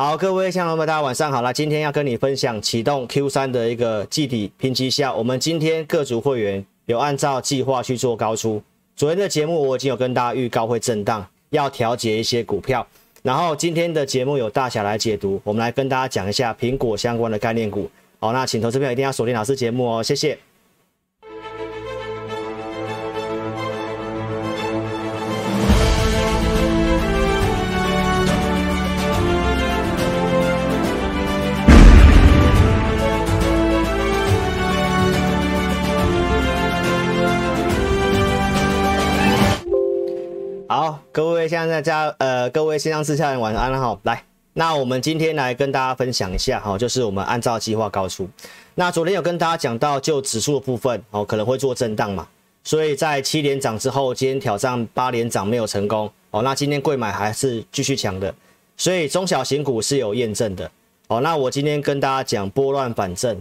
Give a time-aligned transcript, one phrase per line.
[0.00, 1.52] 好，各位乡亲们，大家晚上好啦。
[1.52, 5.12] 今天要跟你分享启动 Q 三的一个季底拼绩效。
[5.16, 8.62] 我们今天各组会员有按照计划去做高出。
[8.94, 12.86] 昨天的节目我已经有跟大家预告会震荡，要调节一些股票。
[13.22, 17.90] 然后今天的节目有大侠来解读，我们来跟大家讲一下苹果相关的概念股。
[18.20, 20.38] 好，那请投资朋友一定要锁定老师节目哦，谢谢。
[40.88, 44.00] 好，各位现在家呃，各位线上自洽人晚安了哈。
[44.04, 44.24] 来，
[44.54, 48.26] 那我们今天来跟大家分享一下哈，就是我们按照计划高出。
[48.74, 52.26] 那昨天有跟大家讲到，就指数的部分哦，可能会做震荡嘛，
[52.64, 56.40] 所以在七连涨之后，今天挑战八连涨没有成功哦。
[56.40, 58.34] 那今天贵买还是继续强的，
[58.74, 60.70] 所以中小型股是有验证的
[61.08, 61.20] 哦。
[61.20, 63.38] 那我今天跟大家讲拨乱反正，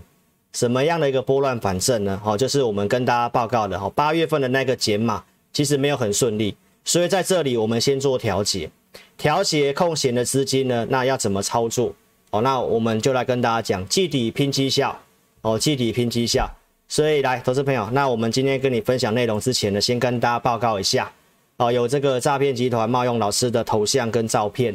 [0.51, 2.21] 什么样的一个拨乱反正呢？
[2.25, 5.23] 哦，就是我们跟大家报告的哈，八月份的那个减码
[5.53, 6.53] 其实没有很顺利。
[6.87, 8.71] 所以在这里，我们先做调节，
[9.17, 11.93] 调节空闲的资金呢，那要怎么操作？
[12.29, 14.97] 哦，那我们就来跟大家讲季底拼绩效，
[15.41, 16.49] 哦，季底拼绩效。
[16.87, 21.11] 所以来，投资朋友，那我们今天跟你分享内容之前呢，先跟大家报告一下，
[21.57, 24.73] 哦，有这个诈骗集团冒用老师的头像跟照片，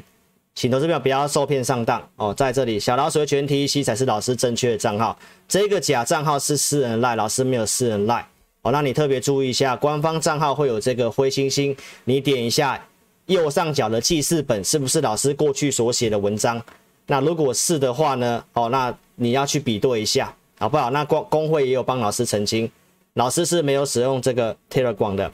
[0.55, 2.07] 请投资朋友不要受骗上当。
[2.17, 8.27] 哦，在这里，小老鼠的全体一起才是老师正确的账号，这个假账号是私人赖，老师没有私人赖。
[8.65, 12.81] 好，那你特别注意一下，官方账号会有这个灰星星，你点一下
[13.27, 16.63] 右上角的记事本，是不是老师过去所写的文章？
[17.09, 18.45] 那如果是的话呢？
[18.53, 20.91] 哦，那你要去比对一下，好不好？
[20.91, 22.71] 那公公会也有帮老师澄清，
[23.15, 25.33] 老师是没有使用这个 Telegram 的。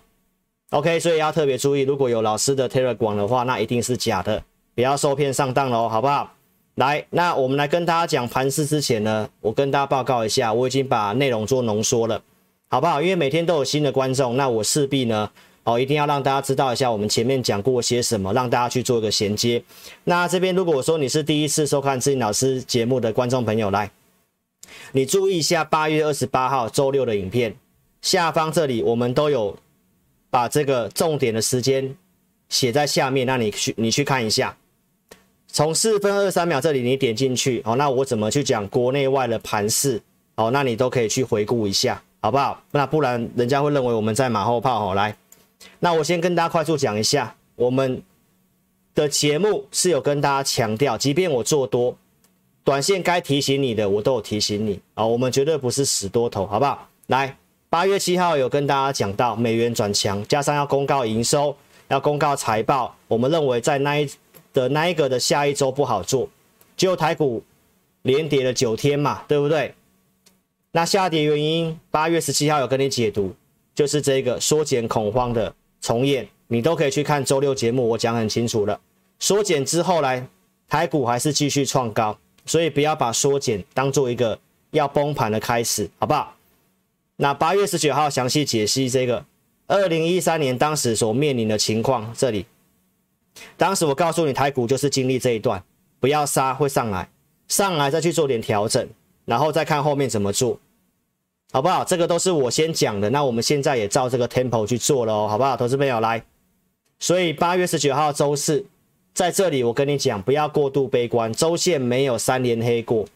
[0.70, 4.42] OK，所以要特别注意，如果有老师的 Telegram 的话，那一定是假的，
[4.74, 6.32] 不要受骗上当喽，好不好？
[6.76, 12.22] 来，那我们来跟大家讲盘势之前呢，我跟大家报告一下，我已经把内容做浓缩了。
[12.70, 13.00] 好不好？
[13.00, 15.30] 因为每天都有新的观众，那我势必呢，
[15.64, 19.62] 哦，一定要让大家知道一下我们前面讲过些什么，让大家去做一个衔接。
[20.04, 23.90] 那这边如果说你是第一次收看志颖老师节目的观众朋友，来，
[24.92, 27.56] 你注意一下八月二十八号周六的影片，
[28.02, 29.56] 下方这里我们都有
[30.28, 31.96] 把这个重点的时间
[32.50, 34.54] 写在下面，那你去你去看一下，
[35.46, 40.02] 从四分二十三秒这里你点进去，哦，那我怎么去讲国内外的盘势，
[40.34, 42.02] 哦，那你都可以去回顾一下。
[42.20, 42.62] 好不好？
[42.72, 44.90] 那不然人家会认为我们在马后炮。
[44.90, 45.16] 哦，来，
[45.80, 48.02] 那我先跟大家快速讲一下，我们
[48.94, 51.96] 的节目是有跟大家强调，即便我做多，
[52.64, 55.06] 短线该提醒你的，我都有提醒你啊。
[55.06, 56.88] 我们绝对不是死多头，好不好？
[57.06, 57.36] 来，
[57.70, 64.10] 八月七号有跟大家讲到美元转强，加上要公告营收，要公告财报，我们认为在那一
[64.52, 66.28] 的那一个的下一周不好做，
[66.76, 67.42] 就台股
[68.02, 69.72] 连跌了九天嘛，对不对？
[70.72, 73.34] 那下跌原因，八月十七号有跟你解读，
[73.74, 78.78] 就是这个缩减恐慌的重演，你都可以去看周六节目，我讲很清楚了。
[79.18, 80.28] 缩减之后来，
[80.68, 84.38] 台股还是继续创高，所以不要把缩减当做一个
[84.72, 86.36] 要崩盘的开始，好不好？
[87.16, 89.24] 那八月十九号详细解析这个
[89.66, 92.44] 二零一三年当时所面临的情况，这里，
[93.56, 95.64] 当时我告诉你，台股就是经历这一段，
[95.98, 97.08] 不要杀会上来，
[97.48, 98.86] 上来再去做点调整。
[99.28, 100.58] 然后再看后面怎么做，
[101.52, 101.84] 好不好？
[101.84, 105.54] 这个都是我先讲的，那我们现在也照这个 tempo 去做了哦，好不好？
[105.54, 106.24] 投资朋友来，
[106.98, 108.64] 所以八月十九号周四，
[109.12, 113.06] 在这里我跟你讲，不要过度悲观，周线没有三连黑过，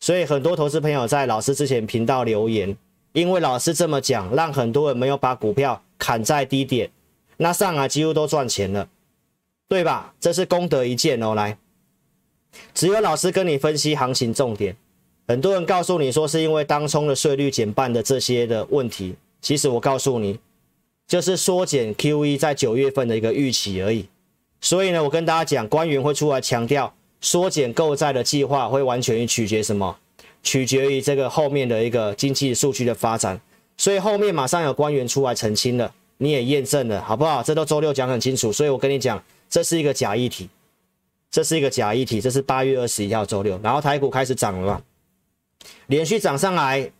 [0.00, 2.76] 所以很多投资朋友在老师之前频道留言，
[3.12, 6.90] 因为老师这么讲，让很多人没有把股票砍在低点，
[7.36, 8.88] 那上来几乎都赚钱了，
[9.68, 10.12] 对吧？
[10.18, 11.56] 这是功德一件哦，来，
[12.74, 14.76] 只有老师跟你分析行情重点。
[15.28, 20.38] 很多人告诉你说是因为当冲的税率减半的这些的问题，其实我告诉你，
[21.06, 24.08] 就是缩减 QE 在九月份的一个预期而已。
[24.62, 29.94] 所以呢，我跟大家讲，官员会出来强调缩减购债的计划会完全取决于什么？
[30.42, 33.38] 取决于这个后面的一个经济数据的发展。
[33.76, 37.42] 所以后面马上有官员出来澄清了，你也验证了，好不好？
[37.42, 38.50] 这都周六讲很清楚。
[38.50, 40.48] 所以我跟你讲，这是一个假议题，
[41.30, 44.82] 这是一个假议题，这是八月二十一号周六，然后台股开始涨了嘛。
[45.86, 46.92] 连续涨上来，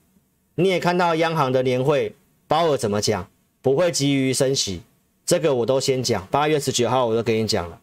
[0.55, 2.15] 你也看到央行的年会，
[2.47, 3.29] 鲍尔怎么讲？
[3.61, 4.83] 不会急于升息，
[5.27, 6.27] 这个我都先讲。
[6.31, 7.81] 八月十九号我都跟你讲了，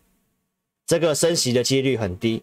[0.88, 2.42] 这个升息的几率很低。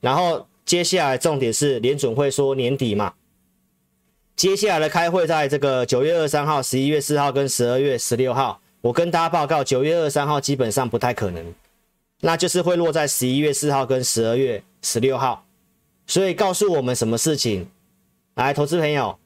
[0.00, 3.12] 然后接下来重点是联准会说年底嘛，
[4.36, 11.54] 接下来的开会在这个九月二三号、十一月四号跟十二月十六号，我跟大家报告，九月二三号基本上不太可能，
[12.20, 15.44] 那就是会落在十一月四号跟十二月十六号。
[16.10, 17.68] 所以告诉我们什么事情？
[18.34, 19.16] 来，投资朋友，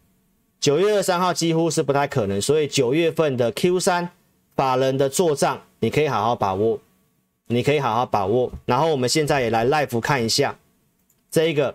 [0.60, 4.10] 九月二三号几乎是不太可能，所以九月份的 Q 三
[4.54, 6.78] 法人的做账，你可以好好把握，
[7.46, 8.52] 你可以好好把握。
[8.66, 10.58] 然后我们现在也来 live 看一下
[11.30, 11.74] 这一个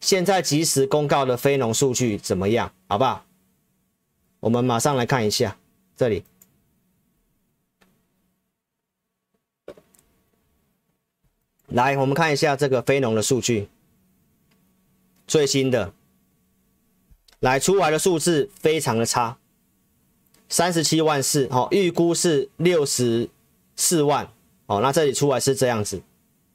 [0.00, 3.24] 现在即时公告的非农数据怎么样，好不好？
[4.40, 5.56] 我们马上来看一下
[5.96, 6.24] 这里。
[11.74, 13.68] 来，我们看一下这个非农的数据，
[15.26, 15.92] 最新的，
[17.40, 19.38] 来出来的数字非常的差，
[20.48, 23.28] 三十七万四，哦，预估是六十
[23.74, 24.32] 四万，
[24.66, 26.00] 哦，那这里出来是这样子，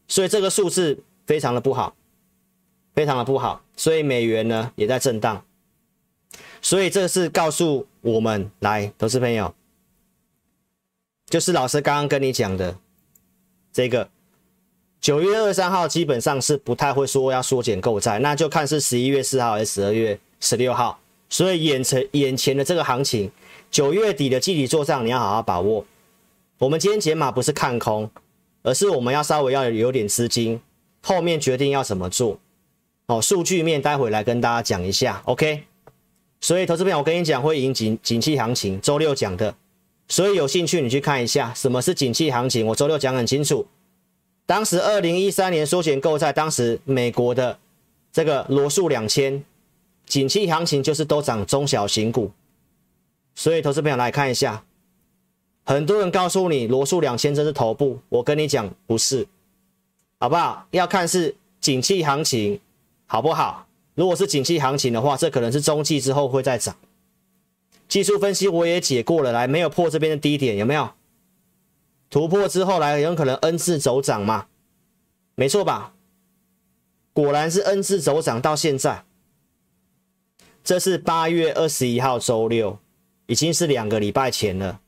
[0.07, 1.98] 所以这个数字非常的不好，
[2.95, 5.44] 非常的不好，所以美元呢也在震荡，
[6.62, 9.54] 所以这是告诉我们，来，投资朋友，
[11.25, 12.77] 就是老师刚刚跟你讲的
[13.74, 14.10] 这个。
[15.01, 21.00] 九月二十三号基本上是不太会说要缩减购债，那就看是十一月四号还是十二月十六号。
[21.30, 23.31] 所以眼前眼前的这个行情，
[23.72, 25.86] 九月底的季底作帐你要好好把握。
[26.57, 28.10] 我们今天解码不是看空，
[28.63, 30.60] 而是我们要稍微要有点资金，
[31.02, 32.38] 后面决定要怎么做。
[33.06, 35.63] 哦，数据面待会来跟大家讲一下，OK。
[36.42, 39.56] 所以投资朋友，我跟你讲会赢景景气行情，周六讲的。
[40.10, 43.66] 所以有兴趣你去看一下什么是景气行情，我周六讲很清楚。
[44.50, 47.60] 当时二零一三年缩减购债，当时美国的
[48.12, 49.46] 这个罗素两千，
[50.07, 52.31] 景气行情就是都涨中小型股，
[53.36, 54.63] 所以投资朋友来看一下，
[55.66, 59.28] 很多人告诉你罗素两千这是头部，我跟你讲不是，
[60.19, 60.66] 好不好？
[60.72, 62.60] 要看是景气行情
[63.06, 63.68] 好不好？
[63.94, 66.75] 如果是景气行情的话，这可能是中继之后会再涨。
[67.88, 70.90] 技术分析我也解过了，来没有破这边的低点，有没有？
[72.10, 74.48] 突破之后来，有可能 N 字走涨嘛？
[75.36, 75.94] 没错吧？
[77.14, 79.06] 果然是 N 字走涨到现在。
[80.64, 82.80] 这是八月二十一号周六，
[83.28, 84.82] 已经是两个礼拜前了，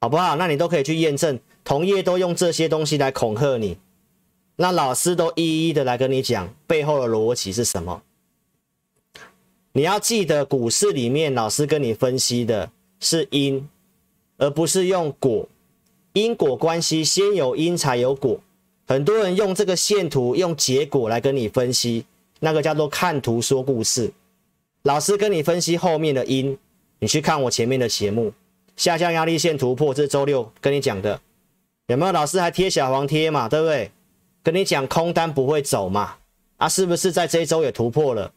[0.00, 0.36] 好不好？
[0.36, 3.78] 那你都可以去验证，同业都用这些东西来恐吓你，
[4.56, 8.02] 那老师都一一的来跟你讲背后的逻辑是什么。
[9.72, 12.70] 你要记得，股市里面老师跟你分析的
[13.00, 13.68] 是因，
[14.36, 15.48] 而不是用果。
[16.12, 18.40] 因果关系，先有因才有果。
[18.86, 22.06] 很多人用这个线图，用结果来跟你分析，
[22.40, 24.12] 那个叫做看图说故事。
[24.82, 26.56] 老师跟你分析后面的因，
[27.00, 28.32] 你去看我前面的节目，
[28.76, 31.20] 下降压力线突破，这是周六跟你讲的，
[31.88, 32.12] 有没有？
[32.12, 33.90] 老师还贴小黄贴嘛，对不对？
[34.42, 36.16] 跟你讲空单不会走嘛，
[36.56, 38.32] 啊，是不是在这一周也突破了？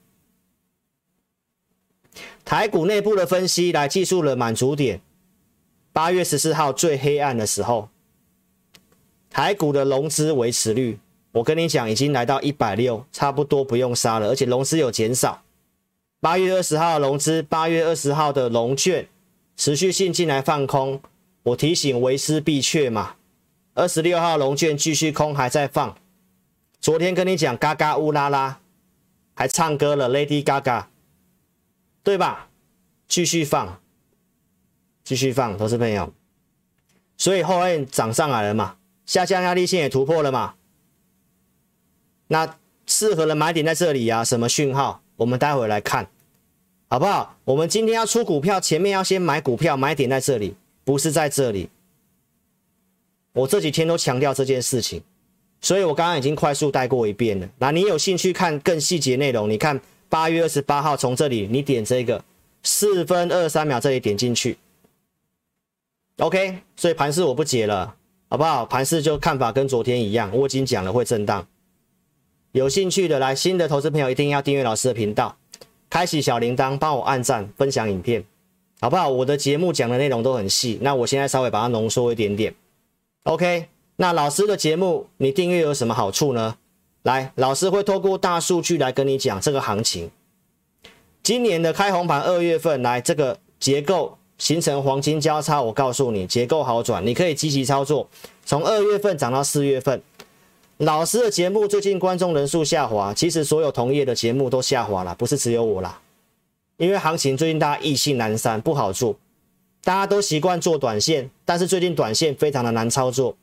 [2.44, 5.00] 台股内部的分析来记述了满足点。
[5.94, 7.90] 八月十四号最黑暗的时候，
[9.30, 11.00] 台股的融资维持率，
[11.34, 15.44] 我跟你讲，已经来到一百六，差不多不用杀了，而且融资有减少。
[16.20, 19.08] 八月二十号融资，八月二十号的融券
[19.58, 21.02] 持续性进来放空，
[21.44, 23.16] 我提醒为师必确嘛。
[23.74, 25.98] 二十六号融券继续空，还在放。
[26.80, 28.60] 昨天跟你讲嘎嘎乌拉拉，
[29.34, 30.86] 还唱歌了，Lady Gaga，
[32.04, 32.50] 对吧？
[33.08, 33.82] 继续放。
[35.04, 36.14] 继续放，投资朋友，
[37.18, 40.56] 所以后面涨上来了嘛，下降压力线也突破了嘛，
[42.28, 45.02] 那适合的买点在这里啊，什么讯号？
[45.18, 46.08] 我们待会来看，
[46.90, 47.38] 好不好？
[47.46, 51.70] 我们今天要出股票，前面要先买股票，买点在这里，不是在这里。
[53.34, 55.02] 我这几天都强调这件事情，
[55.62, 57.48] 所以我刚刚已经快速带过一遍了。
[57.60, 59.50] 那你有兴趣看更细节内容？
[59.50, 59.80] 你看
[60.10, 62.24] 八月二十八号从这里，你点这个
[62.64, 64.58] 四分二三秒，这里点进去。
[66.22, 67.96] OK，所以盘势我不解了，
[68.30, 68.64] 好不好？
[68.64, 71.48] 盘势就看法跟昨天一样，我已经讲了会震荡。
[72.52, 75.36] 有兴趣的来新的投资朋友一定要订阅老师的频道，
[75.90, 78.24] 开启小铃铛，帮我按赞、分享影片，
[78.80, 79.10] 好不好？
[79.10, 82.54] 我的节目讲的内容都很细，那我现在稍微把它浓缩一点点。
[83.24, 86.58] OK，那老师的节目你订阅有什么好处呢？
[87.02, 90.12] 来，老师会透过大数据来跟你讲这个行情。
[91.24, 94.20] 今年的开红盘二月份来这个结构。
[94.42, 98.08] 形成黄金交叉，我告诉你，结构好转，你可以积极操作。
[98.44, 100.02] 从二月份涨到四月份，
[100.78, 106.02] 老师的节目最近观众人数下滑，其实所有同业的节目都下滑了，不是只有我啦。
[106.78, 109.16] 因为行情最近大家意兴阑珊，不好做，
[109.84, 113.38] 大家都习惯做短线，但是最近短线非常的难操作。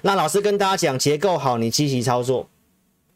[0.00, 2.48] 那老师跟大家讲，结构好，你积极操作。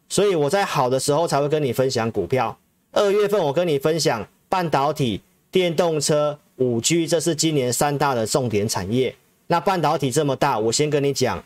[0.07, 2.55] 所以我在好的时候才会跟你分享股票。
[2.91, 6.37] 二月份我跟你分享半导体、电动车。
[6.59, 9.15] 五 G 这是今年三大的重点产业，
[9.47, 11.41] 那半导体这么大，我先跟你讲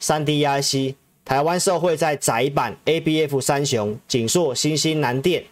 [0.00, 5.44] ，3D IC，台湾社会在窄板 ABF 三雄，景硕、欣兴、南电，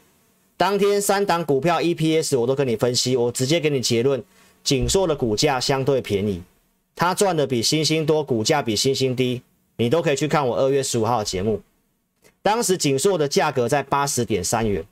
[0.57, 4.23] 当天三档股票 EPS 我都跟你分析，我直接给你结论，
[4.65, 6.43] 景硕的股价相对便宜，
[6.97, 9.43] 它赚的比欣兴多，股价比欣兴低，
[9.77, 11.61] 你都可以去看我二月十五号的节目，
[12.43, 14.85] 当时景硕的价格在八十点三元，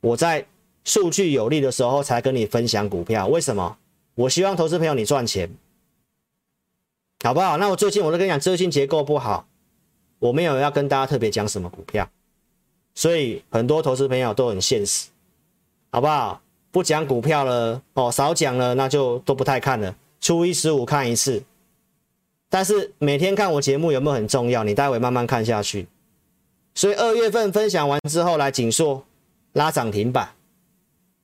[0.00, 0.46] 我在
[0.88, 3.76] 数据有利的时候才跟你分享股票，为什么？
[4.14, 5.50] 我希望投资朋友你赚钱。
[7.22, 7.58] 好不好？
[7.58, 9.46] 那我最近我都跟你讲，最近结构不好，
[10.18, 12.08] 我没有要跟大家特别讲什么股票，
[12.94, 15.08] 所以很多投资朋友都很现实，
[15.90, 16.40] 好不好？
[16.70, 19.94] 不讲股票了哦，少讲了，那就都不太看了。
[20.20, 21.42] 初一十五看一次，
[22.48, 24.64] 但是每天看我节目有没有很重要？
[24.64, 25.86] 你待会慢慢看下去。
[26.74, 29.04] 所以二月份分享完之后来景硕
[29.54, 30.32] 拉涨停板，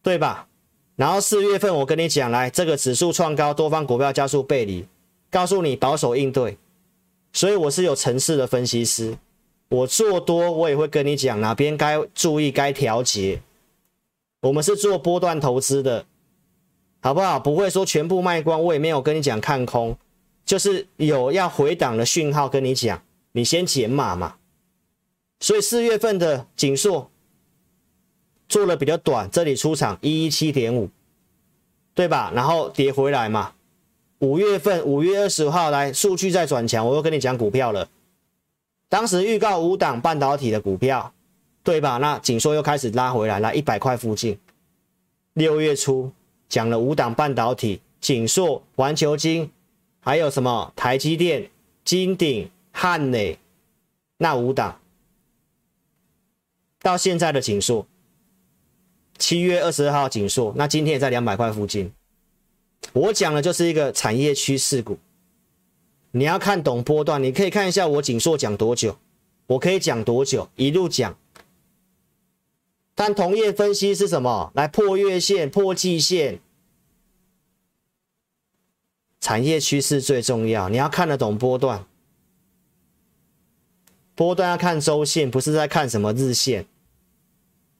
[0.04, 0.46] 对吧？
[0.96, 4.86] 然后四月份我跟你讲，来这个指数创高，多方股票加速背离。
[5.30, 6.56] 告诉你保守应对，
[7.32, 9.18] 所以我是有层次的分析师。
[9.70, 13.42] 我做多，我也会跟你讲哪边该注意、该调节。
[14.42, 16.04] 我们是做波段投资的，
[17.00, 17.40] 好不好？
[17.40, 19.96] 不会说全部卖光，我也没有跟你讲看空，
[20.44, 24.36] 就是有要回档的讯号跟你讲，你先减码嘛。
[25.40, 27.10] 所以四月份的景硕
[28.48, 30.88] 做的比较短，这里出场一一七点五，
[31.94, 32.30] 对吧？
[32.34, 33.52] 然后跌回来嘛。
[34.20, 37.88] 五月份五月二十号来数据再转强，我又跟你讲股票了。
[38.88, 41.12] 当时预告五档半导体的股票，
[41.62, 41.98] 对吧？
[41.98, 44.38] 那景硕又开始拉回来，来一百块附近。
[45.32, 46.12] 六月初
[46.48, 49.50] 讲了五档半导体，景硕、环球晶，
[50.00, 51.50] 还有什么台积电、
[51.84, 53.38] 金鼎、汉磊，
[54.18, 54.80] 那五档
[56.80, 57.86] 到现在的景硕，
[59.18, 61.92] 七月二十二号景硕，那今天也在两百块附近。
[62.92, 64.98] 我讲的就是一个产业趋势股，
[66.10, 68.98] 你要看懂波段，你可以看一下我景硕讲多久，
[69.46, 71.16] 我可以讲多久，一路讲。
[72.94, 74.52] 但同业分析是什么？
[74.54, 76.38] 来破月线、破季线，
[79.20, 81.84] 产业趋势最重要，你要看得懂波段。
[84.14, 86.66] 波段要看周线，不是在看什么日线，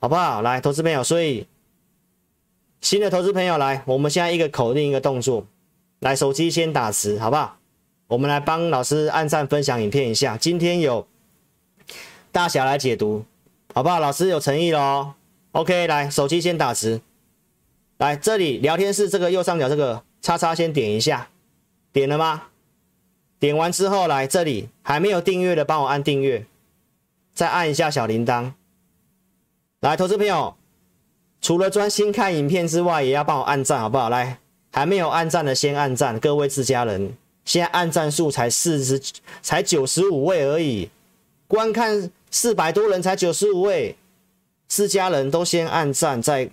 [0.05, 0.43] 好不好？
[0.43, 1.47] 来，投资朋友，所以。
[2.83, 5.47] 新的投资朋友来，我们现在一个口令一个动作，
[6.01, 7.57] 来手机先打词，好不好？
[8.09, 10.37] 我们来帮老师按赞分享影片一下。
[10.37, 11.09] 今天有
[12.31, 13.25] 大侠来解读，
[13.73, 13.99] 好不好？
[13.99, 15.15] 老师有诚意喽。
[15.53, 17.01] OK，来手机先打词，
[17.97, 21.31] 来这里聊天室这个右上角这个叉叉先点一下，
[21.95, 22.49] 点了吗？
[23.39, 26.45] 点完之后来这里还没有订阅的帮我按订阅，
[27.33, 28.53] 再按一下小铃铛。
[29.85, 30.55] 来，投资朋友。
[31.43, 34.09] 除了专心看影片之外，也要帮我按赞，好不好？
[34.09, 34.39] 来，
[34.73, 37.15] 还没有按赞的先按赞，各位自家人，
[37.45, 38.99] 现在按赞数才四十，
[39.43, 40.89] 才九十五位而已，
[41.47, 43.95] 观看四百多人才九十五位，
[44.67, 46.49] 自家人都先按赞，再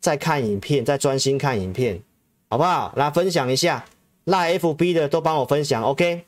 [0.00, 2.02] 再看影片，再专心看影片，
[2.50, 2.92] 好不好？
[2.96, 3.84] 来分享一下，
[4.24, 6.24] 赖 FB 的都帮我分享，OK，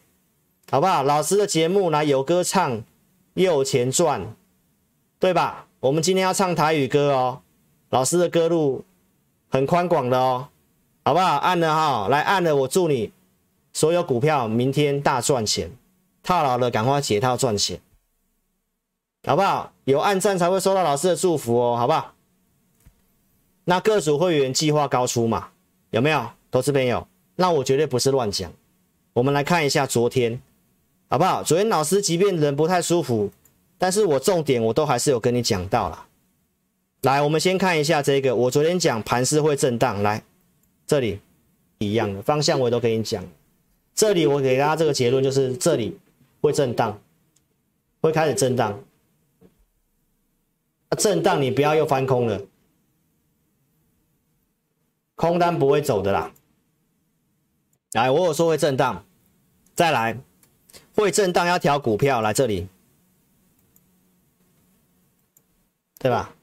[0.71, 1.03] 好不好？
[1.03, 2.85] 老师的节目来有歌唱
[3.35, 4.37] 又有钱赚，
[5.19, 5.67] 对吧？
[5.81, 7.41] 我们今天要唱台语歌哦。
[7.89, 8.85] 老师的歌路
[9.49, 10.49] 很宽广的哦，
[11.03, 11.37] 好不好？
[11.39, 13.11] 按了哈，来按了，我祝你
[13.73, 15.71] 所有股票明天大赚钱，
[16.23, 17.81] 套牢了赶快解套赚钱，
[19.27, 19.73] 好不好？
[19.85, 22.13] 有按赞才会收到老师的祝福哦，好不好？
[23.65, 25.49] 那各组会员计划高出嘛？
[25.91, 26.31] 有没有？
[26.51, 28.53] 投资朋友，那我绝对不是乱讲。
[29.15, 30.43] 我们来看一下昨天，
[31.09, 31.43] 好不好？
[31.43, 33.31] 昨天老师即便人不太舒服，
[33.81, 36.07] 但是我重点我都还是有跟你讲到了。
[37.01, 38.37] 来，我们先看一下这个。
[38.37, 40.23] 我昨天讲盘势会震荡，来
[40.87, 41.19] 这里
[41.79, 43.27] 一样的方向我都跟你讲。
[43.95, 45.99] 这里我给大家这个结论就是这里
[46.43, 47.01] 会震荡，
[48.03, 48.85] 会开始震荡。
[50.99, 52.39] 震荡你不要又翻空了，
[55.15, 56.31] 空单不会走的啦。
[57.93, 59.03] 来，我有说会震荡，
[59.75, 60.19] 再来
[60.95, 62.69] 会震荡要调股票，来这里，
[66.01, 66.35] 对吧？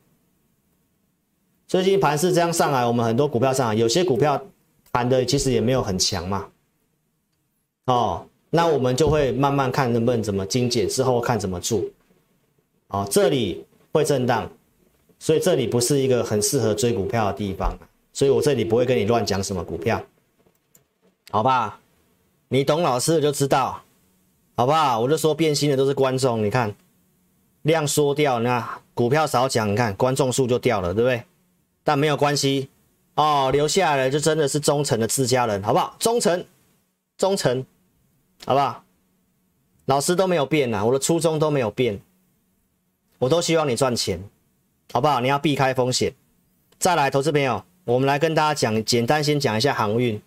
[1.68, 4.40] 最近盘势这样上来，我们很多股票上来，有些股票
[4.92, 6.48] 盘的其实也没有很强嘛。
[7.88, 11.82] 哦，那我们就会慢慢看能不能怎么精简，之后看怎么做。
[12.90, 14.48] 哦，这里会震荡，
[15.18, 17.76] 所以这里不是一个很适合追股票的地方，
[18.14, 20.02] 所以我这里不会跟你乱讲什么股票，
[21.32, 21.80] 好吧？
[22.50, 23.82] 你懂老师的就知道，
[24.56, 25.00] 好不好？
[25.02, 26.74] 我就说变心的都是观众，你看
[27.68, 31.24] 量缩掉，那股票少讲，你看观众数就掉了，对不对？
[31.84, 32.70] 但没有关系
[33.16, 35.96] 哦，留下来就真的是忠诚的自家人，好不好？
[36.00, 36.46] 忠诚，
[37.18, 37.66] 忠诚，
[38.46, 38.84] 好不好？
[39.86, 42.00] 老师都没有变呐，我的初衷都没有变，
[43.20, 44.24] 我都希望你赚钱，
[44.94, 45.20] 好不好？
[45.20, 46.14] 你要避开风险。
[46.80, 50.22] 再来，投资朋友，我们来跟大家讲，简单先讲一下航运。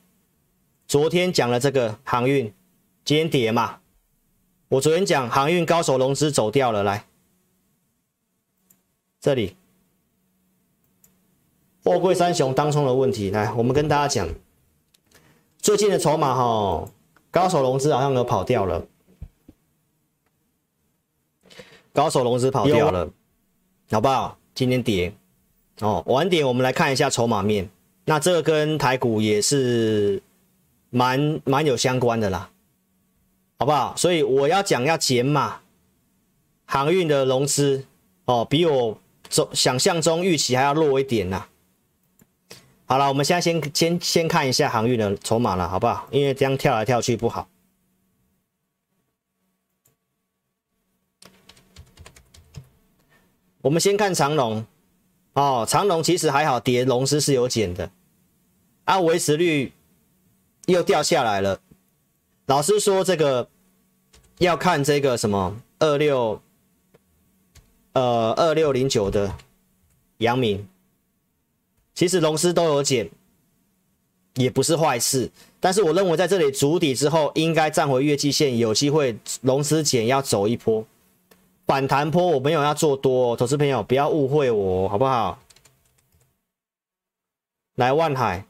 [0.87, 2.53] 昨天讲了这个航运，
[3.05, 3.79] 今天跌嘛。
[4.69, 7.05] 我昨天讲航运高手融资走掉了，来
[9.21, 9.55] 这里，
[11.85, 14.27] 货柜三雄当中的问题，来，我们跟大家讲，
[15.59, 16.89] 最近的筹码哈，
[17.31, 18.87] 高手融资好像有跑掉了，
[21.93, 23.11] 高手融资跑掉了，
[23.91, 24.39] 好不好？
[24.55, 25.13] 今天跌。
[25.81, 27.69] 哦，晚点我们来看一下筹码面，
[28.07, 30.23] 那这个跟台股也是
[30.89, 32.51] 蛮蛮有相关的啦，
[33.59, 33.95] 好不好？
[33.97, 35.61] 所以我要讲要减码，
[36.65, 37.85] 航运的融资
[38.27, 38.99] 哦，比我
[39.53, 41.47] 想象中预期还要弱一点呐。
[42.85, 46.09] 好了，我们现在先先先看一下航运的筹码了，好不好？
[46.11, 47.49] 因为这样跳来跳去不好。
[53.63, 54.67] 我们先看长龙。
[55.35, 57.89] 哦，长龙其实还好，跌融资是有减的，
[58.85, 59.73] 啊，维持率
[60.67, 61.61] 又掉下来了。
[62.47, 63.49] 老师说这个
[64.39, 66.43] 要看这个什么二六
[67.93, 69.35] 呃二六零九的
[70.19, 70.69] 阳明，
[71.95, 73.11] 其实龙狮都有减，
[74.35, 75.31] 也不是坏事。
[75.59, 80.85] 但是我认为在这里筑底之后，应该站回月季线，有机会龙狮减要走一波。
[81.67, 85.39] 反弹波，我没有要做多，投资朋友不要误会我，好不好？
[87.77, 88.45] 来万海，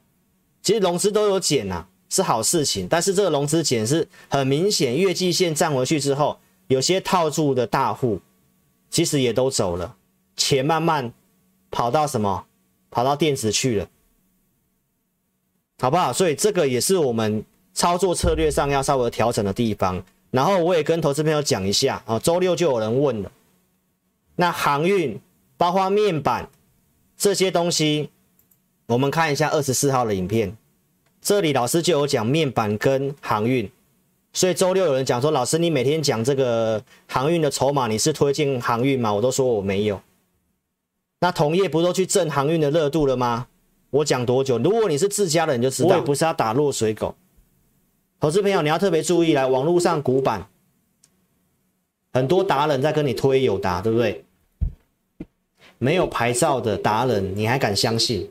[0.62, 2.88] 其实龙狮都有减呐，是好事情。
[2.88, 8.20] 但是这个融资减是很明显，月季线站回去之后，有些套住的大户，
[8.90, 9.96] 其实也都走了，
[10.36, 11.12] 钱慢慢
[11.70, 12.44] 跑到什么？
[12.90, 13.88] 跑到电子去了，
[15.78, 16.12] 好不好？
[16.12, 20.02] 所以这个也是我们操作策略上要稍微调整的地方。
[20.32, 23.30] 然后我也跟投资朋友讲一下啊，周六就有人问了，
[24.34, 25.20] 那航运
[25.56, 26.48] 包括面板
[27.16, 28.10] 这些东西，
[28.86, 30.56] 我们看一下二十四号的影片，
[31.20, 33.70] 这里老师就有讲面板跟航运，
[34.32, 39.12] 所以周六有人讲说，老师你每天讲这个航运的筹码，你是推荐航运吗？
[39.12, 40.00] 我都说我没有。
[41.20, 43.48] 那同业不都去挣航运的热度了吗？
[43.90, 44.56] 我讲多久？
[44.58, 47.14] 如果你是自家的，你就知道，我也不是要打落水狗。
[48.20, 50.46] 投资朋友，你要特别注意，来网络上古板，
[52.12, 54.24] 很多达人在跟你推友达，对不对？
[55.78, 58.30] 没有牌照的达人，你还敢相信？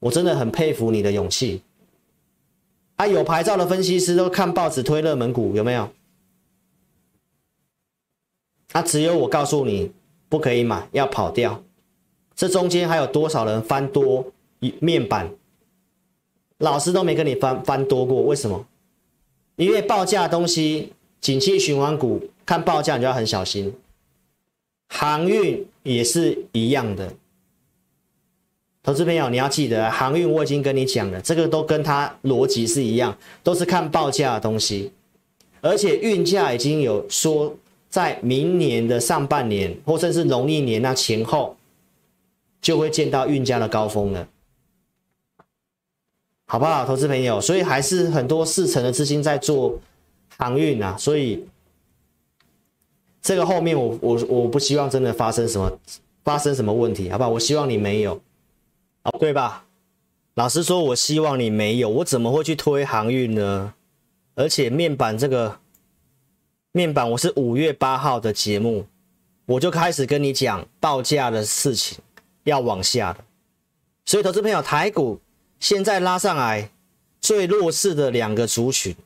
[0.00, 1.62] 我真的很佩服你的勇气。
[2.96, 5.90] 啊，有牌照的分析师都看报纸推热门股，有没有？
[8.72, 9.90] 啊，只有我告诉你
[10.28, 11.62] 不可以买，要跑掉。
[12.34, 14.32] 这中间还有多少人翻多
[14.80, 15.30] 面板？
[16.58, 18.66] 老师都没跟你翻翻多过，为什么？
[19.56, 23.74] 因为报价东西，景气循环股看报价你就要很小心，
[24.88, 27.12] 航运也是一样的。
[28.82, 34.90] 投资朋友你要记得，航运我已经跟你讲了，这个都跟它逻辑是一样，都是看报价的东西，
[35.60, 37.54] 而且运价已经有说
[37.88, 41.56] 在明年的上半年或者是农历年那前后，
[42.60, 44.26] 就会见到运价的高峰了。
[46.46, 47.40] 好不好，投资朋友？
[47.40, 49.78] 所以还是很多四成的资金在做
[50.36, 51.46] 航运啊，所以
[53.22, 55.78] 这个后面我我我不希望真的发生什么
[56.24, 57.30] 发生什么问题，好不好？
[57.30, 58.20] 我希望你没有，
[59.04, 59.66] 哦对吧？
[60.34, 63.74] 老实说，我希望你没有，我怎么会去推航运呢？
[64.34, 65.60] 而且面板这个
[66.72, 68.86] 面板，我是五月八号的节目，
[69.46, 71.98] 我就开始跟你讲报价的事情
[72.44, 73.24] 要往下的，
[74.06, 75.20] 所以投资朋友，台股。
[75.60, 76.70] 现在拉上来
[77.20, 78.96] 最弱势的两个族群，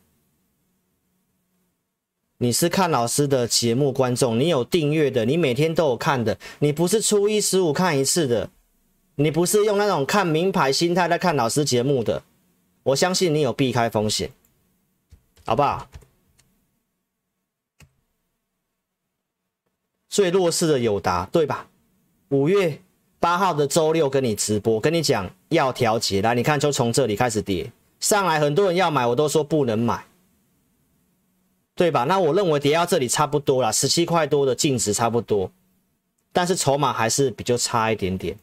[2.39, 8.49] 你是看老师的节目观众，你有订阅的，你每天都有看的，你不是初一十五看一次的，
[9.16, 12.22] 你不是用那种看名牌心态在看老师节目的，
[12.85, 14.31] 我相信你有避开风险，
[15.44, 15.88] 好不好？
[20.09, 21.68] 最弱势的友达，对吧？
[22.29, 22.81] 五月。
[23.18, 30.05] 八号的周六跟你直播，跟你讲要调节，来，你看就从这里开始跌上来，很多人要买，我都说不能买，
[31.74, 32.05] 对吧？
[32.05, 35.50] 那我认为跌到这里差不多了，十七块多的净值差不多，
[36.31, 38.38] 但是筹码还是比较差一点点。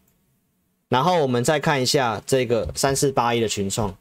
[0.94, 3.98] 然后我们再看一下这个三四八一的群创，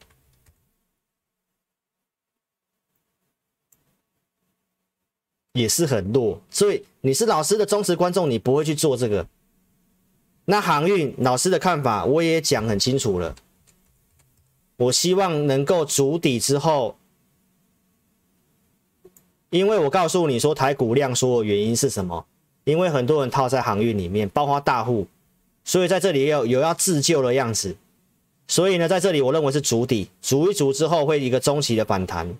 [5.55, 9.26] 也是很弱，所以你是老师的忠实观众，你不会去做这个。
[10.44, 13.35] 那航运老师的看法我也讲很清楚了，
[14.76, 16.98] 我希望能够筑底之后
[19.48, 22.26] 因为我告诉你说台股量缩的原因是什么？
[22.64, 25.07] 因为很多人套在航运里面，包括大户，
[25.64, 27.77] 所以在这里有有要自救的样子。
[28.48, 32.37] 所以呢，在这里我认为是筑底，足一足之后会一个中期的反弹，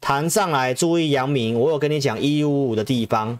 [0.00, 0.72] 弹上来。
[0.72, 3.38] 注意阳明，我有跟你讲一五五的地方，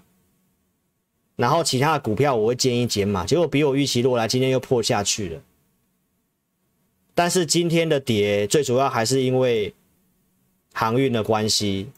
[1.36, 5.40] 然后其他的股票我会建议减码，结果比我预期落来，今天又破下去了。
[7.14, 9.72] 但是今天的跌最主要还是因为
[10.74, 11.88] 航运的关系。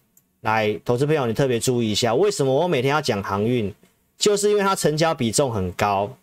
[0.43, 3.75] 来，投资朋友，你特别注意一下，为什么我每天要讲航运？
[4.17, 6.17] 就是因为它成交比重很高。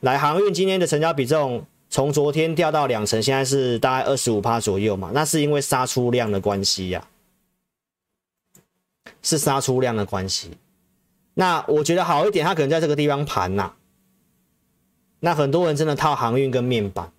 [0.00, 7.06] 来，航运今天的成交比重从昨天掉到两成，现在是大概二十五趴左右嘛，那是因为杀出量的关系呀、
[9.22, 10.50] 是杀出量的关系。
[11.34, 13.72] 那我觉得好一点，它可能在这个地方盘呐、
[15.20, 17.12] 那很多人真的套航运跟面板，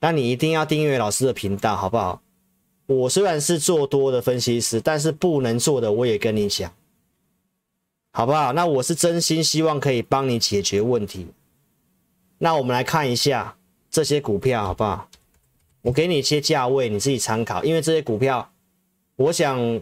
[0.00, 2.22] 那你一定要订阅老师的频道，好不好？
[2.86, 6.72] 我虽然是做多的分析师，但是不能做的我也跟你讲，
[8.12, 8.52] 好不好？
[8.52, 11.28] 那我是真心希望可以帮你解决问题。
[12.38, 13.56] 那我们来看一下
[13.90, 15.08] 这些股票，好不好？
[15.82, 17.62] 我给你一些价位，你自己参考。
[17.64, 18.50] 因为这些股票，
[19.16, 19.80] 我想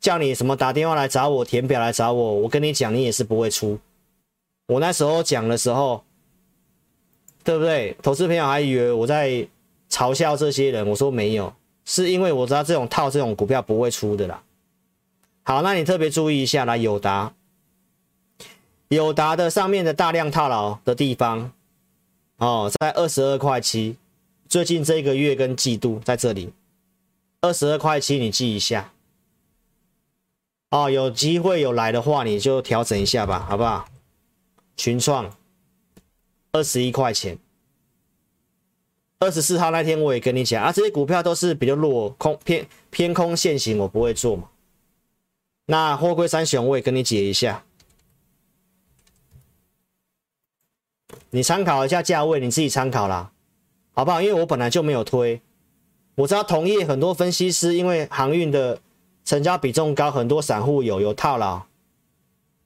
[0.00, 3.78] 叫你什么打电话来找我，填表来找我，我跟你讲，你也是不会出。
[4.66, 6.02] 我那时候讲的时候，
[7.44, 7.96] 对不对？
[8.02, 9.46] 投资朋友还以为我在
[9.90, 11.52] 嘲笑这些人，我说没有。
[11.84, 14.40] 是因为我知道这种套这种股票不会出的啦。
[15.42, 17.32] 好，那你特别注意一下啦，友达，
[18.90, 21.52] 友达的上面的大量套牢的地方，
[22.38, 23.96] 哦，在二十二块七，
[24.48, 26.52] 最近这个月跟季度在这里，
[27.40, 28.92] 二十二块七，你记一下。
[30.70, 33.88] 哦，有机会有来的话，你就调整一下吧，好不好？
[34.76, 35.36] 群创，
[36.50, 37.38] 二十一块钱。
[39.20, 44.48] 二十四号那天我也跟你讲啊，这些股票都是比较弱空偏偏空线型，我不会做嘛。
[45.66, 47.64] 那货柜三雄我也跟你解一下，
[51.30, 53.30] 你参考一下价位，你自己参考啦，
[53.92, 54.20] 好不好？
[54.20, 55.40] 因为我本来就没有推，
[56.14, 58.80] 我知道同业很多分析师因为航运的
[59.24, 61.62] 成交比重高，很多散户有有套牢，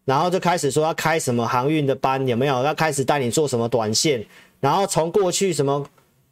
[0.05, 2.63] 然后就开始说要开什么航运的班，有没有？
[2.63, 4.27] 要开始带你做什么短线，
[4.61, 5.87] 然后从过去什么。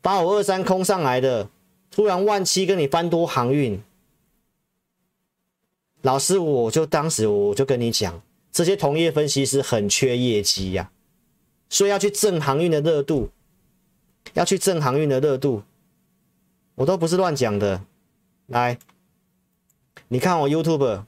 [0.05, 1.49] 八五二三空上来的，
[1.89, 3.81] 突然万七跟你翻多航运，
[6.01, 10.91] 老师我就当时我就跟你讲，这些同业分析师很缺业绩呀、
[11.73, 13.31] 所以要去挣航运的热度，
[14.35, 15.63] 要去挣航运的热度，
[16.75, 17.83] 我都不是乱讲的，
[18.49, 18.79] 来，
[20.09, 21.05] 你看我 YouTube，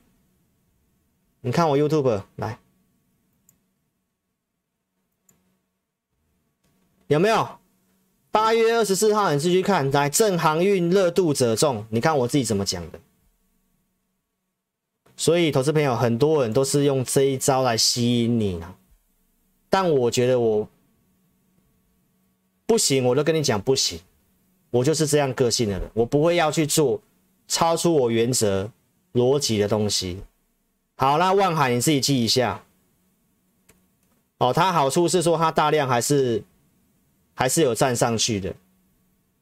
[1.42, 2.58] 你看我 YouTube，来，
[7.08, 7.58] 有没有？
[8.30, 12.98] 八月二十四号，你继续看，来正航运热度者众，你看我自己怎么讲的。
[15.14, 18.78] 所以，投资朋友，很多人都是用这一招来吸引你啊。
[19.74, 20.68] 但我觉得我
[22.64, 23.98] 不行，我都跟你讲不行。
[24.70, 27.00] 我就是这样个性的人，我不会要去做
[27.48, 28.70] 超出我原则
[29.14, 30.22] 逻辑的东西。
[30.94, 32.62] 好，那万海你自己记一下。
[34.38, 36.44] 哦，它好处是说它大量还是。
[37.36, 38.54] 还是有站上去的，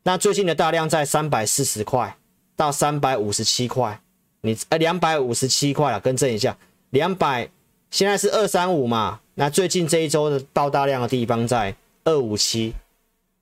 [0.04, 2.16] 那最近的大量在三百四十块
[2.56, 4.00] 到三百五十七块，
[4.40, 6.56] 你呃两百五十七块了，更正一下，
[6.88, 7.50] 两百
[7.92, 12.72] 现在是二三五嘛，那最近这一周的爆大量的地方在二五七，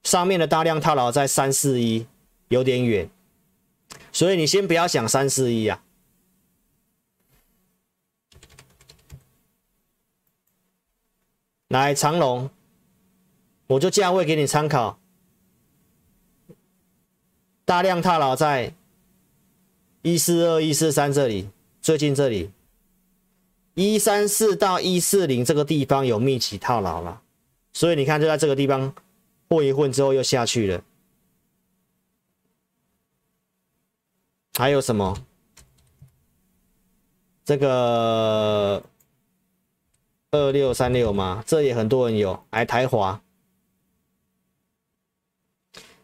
[0.03, 2.05] 上面的大量套牢在三四一，
[2.49, 3.09] 有点远，
[4.11, 5.81] 所以你先不要想三四一啊，
[11.69, 12.49] 来长龙。
[13.67, 14.99] 我就价位给你参考，
[17.63, 18.73] 大量套牢在
[20.01, 21.49] 一四二一四三这里，
[21.81, 22.51] 最近这里
[23.73, 27.21] 一三四到一四零这个地方有密集套牢了，
[27.73, 28.93] 所以你看就在这个地方
[29.49, 30.83] 混一混之后又下去了。
[34.55, 35.25] 还有什么？
[37.45, 38.83] 这个
[40.31, 41.43] 二六三六吗？
[41.47, 43.21] 这也很多人有，来台华。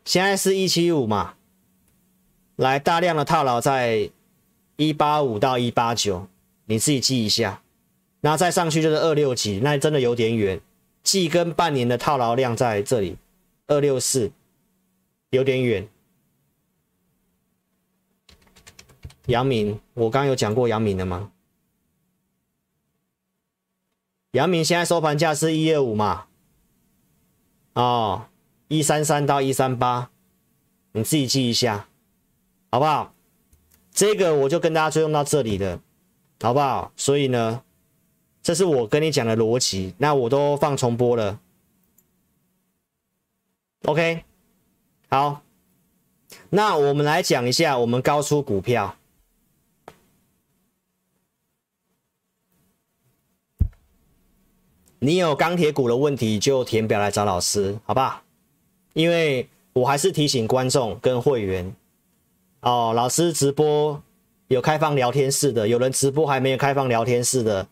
[0.06, 1.36] 现在是一七五嘛，
[2.56, 4.10] 来大量的套牢在
[4.78, 6.28] 一八五到一八九，
[6.68, 7.64] 你自己记一下，
[8.22, 10.62] 然后再上去就是二六几，那真的有点远，
[11.02, 13.18] 季跟半年的套牢量在这里，
[13.66, 14.32] 二六四
[15.32, 15.90] 有点远。
[19.26, 21.32] 阳明，我刚刚有讲过阳明的吗？
[24.32, 26.28] 阳明现在收盘价是一二五嘛，
[27.74, 28.28] 哦。
[28.70, 30.10] 一三三到一三八，
[30.92, 31.88] 你自己记一下，
[32.70, 33.16] 好不好？
[33.92, 35.82] 这个我就跟大家追踪到这里了，
[36.42, 36.92] 好不好？
[36.96, 37.64] 所以呢，
[38.42, 41.40] 这是我跟你讲的逻辑，那我都放重播了。
[43.86, 44.24] OK，
[45.10, 45.42] 好，
[46.50, 48.96] 那我们来讲一下我们高出股票。
[55.00, 58.24] 你有钢铁股的问题，就填表来找老师，好不好？
[58.94, 61.76] 因为我还是提醒观众跟会员
[62.62, 64.02] 哦，老师直播
[64.48, 67.68] 有开放聊天室的，有人直播还没有开放聊天室的，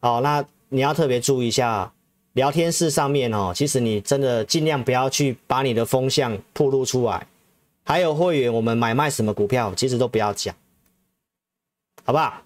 [0.00, 1.92] 哦，那你要特别注意一下，
[2.34, 7.26] 聊天室上面哦，其实你真的尽量不要去把你的风向暴露出来。
[7.84, 10.54] 还有会员，我们买卖什么股票，其实都不要讲，
[12.04, 12.42] 好不好？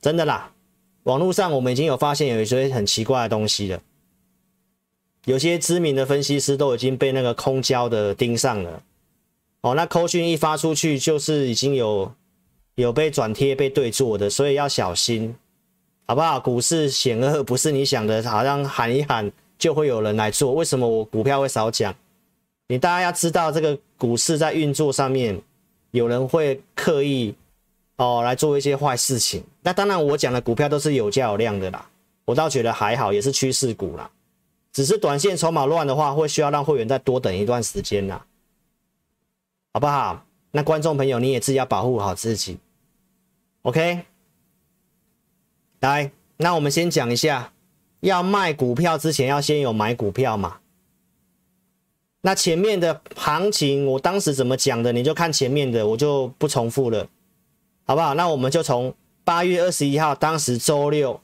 [0.00, 0.50] 真的啦。
[1.04, 3.80] 网络上我们已经有发现有一些很奇怪的东西了，
[5.26, 8.82] 有些知名的分析师都已经被那个空交的盯上了。
[9.60, 12.12] 哦，那扣讯一发出去，就是已经有
[12.74, 15.34] 有被转贴、被对做的，所以要小心，
[16.06, 16.40] 好不好？
[16.40, 20.52] 股市险恶，不是你想的，好像喊一喊就会有人来做。
[20.54, 21.94] 为什么我股票会少讲？
[22.68, 25.40] 你大家要知道，这个股市在运作上面，
[25.90, 27.34] 有人会刻意。
[27.96, 29.40] 哦，来做一些坏事情。
[29.62, 31.88] 那当然，我讲的股票都是有价有量的啦。
[32.24, 34.10] 我倒觉得还好，也是趋势股啦。
[34.72, 38.26] 只是短线筹码乱的话，会需要让会员再多等一段时间啦，
[39.72, 40.26] 好不好？
[40.50, 42.58] 那观众朋友，你也自己要保护好自己。
[43.64, 44.02] OK，
[45.80, 47.50] 来，那我们先讲一下，
[48.00, 50.58] 要卖股票之前要先有买股票嘛。
[52.20, 57.08] 那前面的行情，我当时怎么讲的，你就看前面的，我就不重复了。
[57.86, 58.12] 好不好？
[58.12, 61.18] 那我们就从八月二十一号，当时周六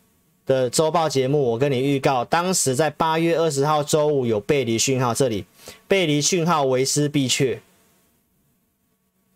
[0.47, 5.45] 的周报节目，我跟你预告，当时在八月二十号周五有背离讯号，这里
[5.87, 7.61] 背离讯号为师必确，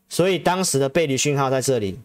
[0.09, 1.99] 所以当时的背离讯号在这里。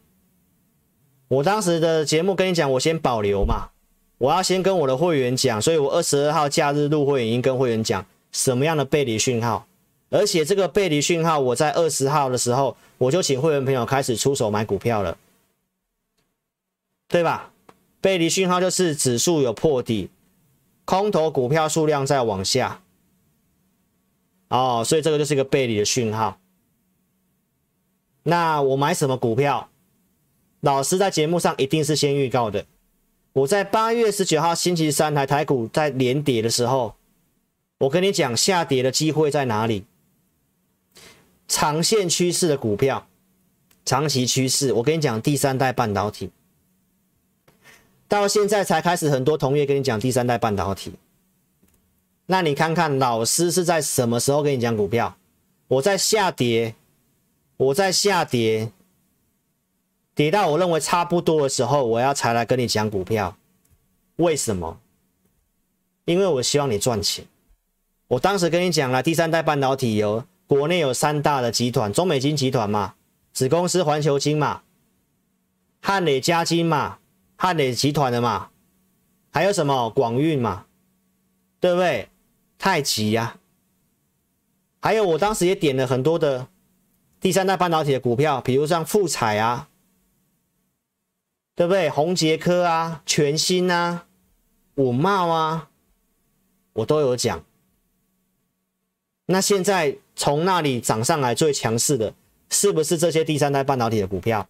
[1.30, 3.70] 我当时的节目跟你讲，我先保留嘛，
[4.18, 9.66] 我要先跟我的会员讲，所以我二十二号假日录会已经跟会员讲什么样的背离讯号。
[10.10, 15.16] 而且这个背离讯号，我在二十号的时候，我就请会员朋友开始出手买股票了，
[17.08, 17.52] 对吧？
[18.02, 20.10] 背离讯号就是指数有破底，
[20.86, 22.82] 空头股票数量在往下，
[24.48, 26.40] 哦，所以这个就是一个背离的讯号。
[28.24, 29.69] 那我买什么股票？
[30.62, 32.66] 老师在节目上一定是先预告的。
[33.34, 36.96] 我在八月十九号星期三台台股在连跌的时候，
[37.78, 39.86] 我跟你讲下跌的机会在哪里？
[41.48, 43.08] 长线趋势的股票，
[43.86, 46.30] 长期趋势，我跟你讲，第三代半导体，
[48.08, 50.94] 到现在才开始，很多同业跟你讲第三代半导体。
[52.28, 55.18] 那你看看老师是在什么时候跟你讲股票？
[55.68, 56.76] 我在下跌，
[57.58, 58.72] 我在下跌，
[60.20, 63.38] 跌到我认为差不多的时候，我要才来跟你讲股票。
[64.18, 64.78] 为什么？
[66.04, 67.24] 因为我希望你赚钱。
[68.06, 70.26] 我当时跟你讲了，第三代半导体有。
[70.46, 72.96] 国内有三大的集团，中美金集团嘛，
[73.32, 74.64] 子公司环球金嘛，
[75.80, 76.98] 汉磊嘉金嘛，
[77.38, 78.50] 汉磊集团的嘛，
[79.32, 80.66] 还有什么广运嘛，
[81.62, 82.10] 对不对？
[82.58, 83.38] 太极呀、
[84.82, 86.48] 还有我当时也点了很多的
[87.22, 89.69] 第三代半导体的股票，比如像富彩啊，
[91.60, 91.90] 对不对？
[91.90, 94.06] 宏捷科啊，全新啊，
[94.76, 95.68] 五茂啊，
[96.72, 97.44] 我都有讲。
[99.26, 102.14] 那现在从那里涨上来最强势的，
[102.50, 104.48] 是不是这些第三代半导体的股票？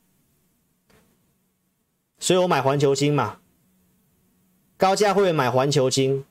[2.19, 3.39] 所以我买环球晶嘛，
[4.78, 6.24] 高价会买环球晶。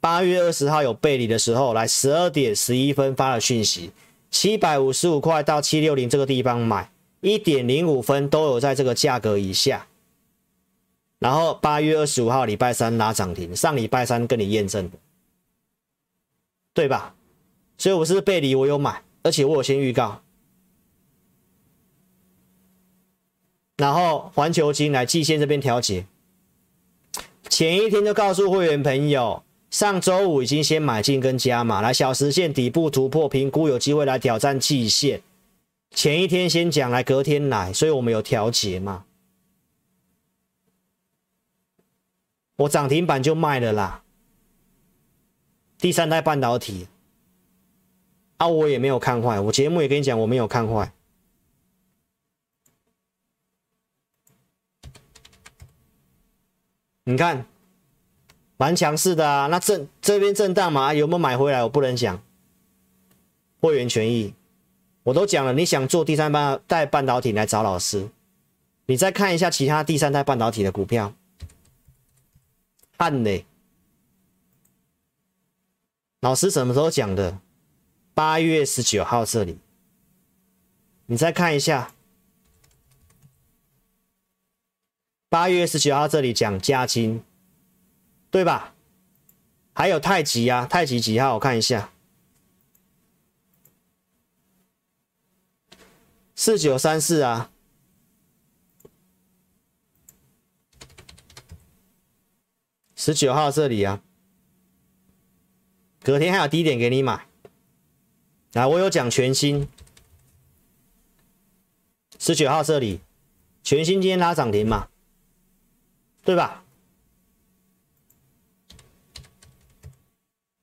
[0.00, 3.92] 八月二十号有背离的时候，来十二点十一分发了讯息，
[4.30, 9.88] 七百五十五块到七六零这个地方买，一点零五分都有在这个价格以下。
[11.20, 14.96] 然后八月二十五号礼拜三拉涨停，上礼拜三跟你验证的，
[16.74, 17.14] 对吧？
[17.76, 20.22] 所以我是背离，我有买，而且我有先预告。
[23.76, 26.06] 然后环球金来季线这边调节，
[27.48, 35.22] 前一天就告诉会员朋友，上周五已经先买进跟加码，来小时线底部突破，评估有机会来挑战季线。
[35.94, 39.04] 前一天先讲，来隔天来，所以我们有调节嘛。
[42.60, 44.02] 我涨停板就卖了啦，
[45.78, 46.88] 第三代半导体。
[48.36, 50.92] 啊，我也没有看坏，我节目也跟你讲，我没有看坏。
[57.04, 57.46] 你看，
[58.58, 59.46] 蛮强势的啊。
[59.46, 61.62] 那震这边震荡嘛，有没有买回来？
[61.62, 62.22] 我不能讲。
[63.60, 64.34] 会员权益，
[65.04, 66.30] 我都讲了，你想做第三
[66.66, 68.10] 代半导体来找老师。
[68.84, 71.14] 你再看一下其他第三代半导体的股票，
[73.00, 73.46] 看呢。
[76.20, 77.40] 老师什么时候讲的？
[78.12, 79.58] 八月十九号这里，
[81.06, 81.94] 你再看一下，
[85.30, 87.24] 八月十九号这里讲嘉晶，
[88.30, 88.74] 对吧？
[89.72, 91.36] 还有太极啊，太极几号？
[91.36, 91.90] 我看一下，
[96.34, 97.50] 四九三四啊，
[103.02, 104.02] 十九号这里啊。
[106.02, 107.26] 隔天还有低点给你买，
[108.52, 109.66] 来，我有讲全新，
[112.18, 113.00] 十九号这里，
[113.62, 114.88] 全新今天拉涨停嘛，
[116.22, 116.62] 对吧？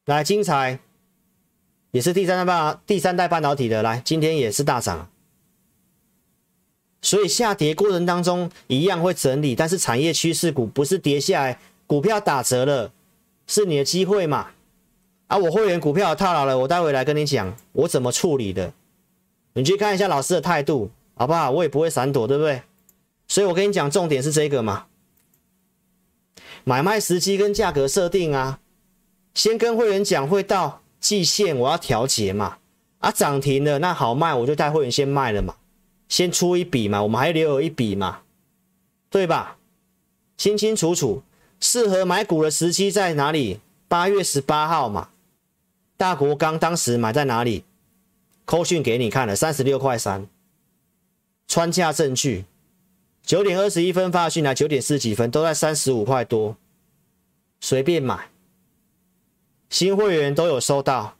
[0.05, 0.79] 来，精彩
[1.89, 5.09] 也是第三代半第三代半导体的，来，今天也是大涨，
[7.01, 12.91] 所以下跌过程当中一样会整理，但是产业趋势股不是跌下来，股票打折了，
[13.47, 14.49] 是你的机会嘛？
[15.27, 18.73] 啊，我会员股票套牢了，我待会来跟你讲我怎么处理的。
[19.53, 21.49] 你去看一下老师的态度，好不好？
[21.49, 22.61] 我也不会闪躲，对不对？
[23.27, 24.85] 所以我跟你讲，重点是这个嘛，
[26.63, 28.59] 买卖时机跟价格设定啊，
[29.33, 32.57] 先跟会员讲会到季线，我要调节嘛。
[32.99, 35.55] 啊，涨停了，那好卖，我就带会员先卖了嘛，
[36.09, 38.21] 先出一笔嘛，我们还留有一笔嘛，
[39.09, 39.57] 对吧？
[40.35, 41.21] 清清楚楚，
[41.59, 43.59] 适合买股的时机在哪里？
[43.87, 45.09] 八月十八号嘛。
[45.95, 47.63] 大国钢当时买在哪里？
[48.45, 50.27] 扣讯给你看了，三十六块三，
[51.47, 52.45] 穿价证据。
[53.23, 56.55] 九点二十一分发讯来，九点四几分都在三十五块多，
[57.59, 58.29] 随便买。
[59.69, 61.17] 新会员都有收到，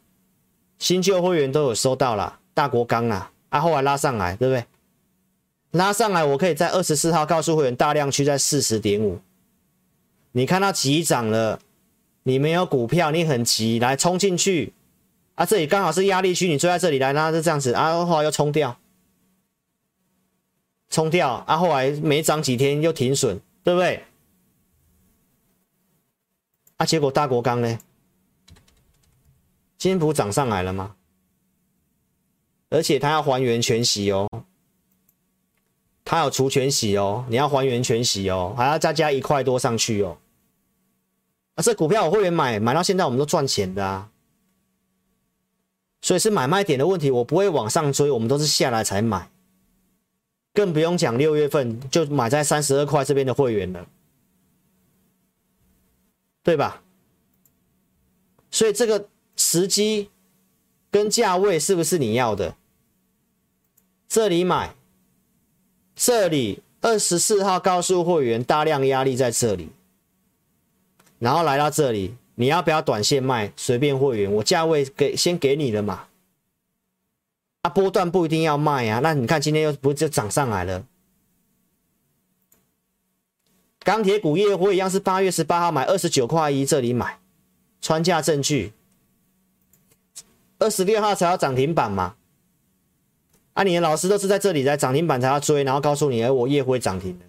[0.79, 2.39] 新旧会员都有收到了。
[2.53, 4.65] 大国钢啊，啊后来拉上来，对不对？
[5.71, 9.19] 拉上来，我可以在二十四号告诉会员，大量区在四十点五。
[10.37, 11.59] 你看到急涨了。
[12.23, 14.73] 你没有股票，你很急来冲进去
[15.35, 15.45] 啊！
[15.45, 18.77] 这里刚好是压力区，你追在这里来，那就这样子啊，后来又冲掉，
[20.89, 21.55] 冲掉啊！
[21.55, 24.03] 后来没涨几天又停损，对不对？
[26.75, 27.79] 啊，结果大国钢呢？
[29.77, 30.97] 今天不涨上来了吗？
[32.69, 34.27] 而且它要还原全息哦，
[36.03, 40.17] 它有除权息哦，你要还原全息哦，还要再加一块多上去哦。
[41.57, 44.11] 啊，这股票我会员买买到现在，我们都赚钱的啊，
[46.01, 49.31] 所以是买卖点的问题，我不会往上追，我们都是下来才买，
[50.53, 53.87] 更不用讲六月份就买在三十二块这边的会员了，
[56.43, 56.83] 对吧？
[58.51, 60.11] 所以这个时机
[60.91, 62.55] 跟价位是不是你要的？
[64.07, 64.75] 这里买，
[65.95, 69.69] 这里二十四号告诉会员大量压力在这里。
[71.19, 73.51] 然后来到这里，你要不要短线卖？
[73.55, 76.05] 随便会员，我价位给先给你了嘛。
[77.63, 78.99] 啊，波段不一定要卖啊。
[79.01, 80.85] 那你看今天又不就涨上来了？
[83.79, 87.19] 钢铁股业会一样是八月十八号买二十九块一，这里买，
[87.81, 88.73] 穿价证据。
[90.59, 92.15] 二十六号才要涨停板嘛？
[93.53, 97.25] 啊，你的老师都是在这里在涨停板才要追，然后告诉你，哎，我业会涨停的。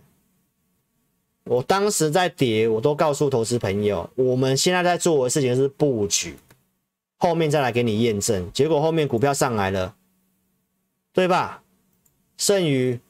[1.48, 6.37] 我当时在跌，我都告诉投资朋友，我们现在在做的事情是布局，
[7.16, 8.52] 后面再来给你验证。
[8.52, 9.94] 结果后面股票上来了，
[11.14, 11.62] 对吧？
[12.37, 13.00] 剩余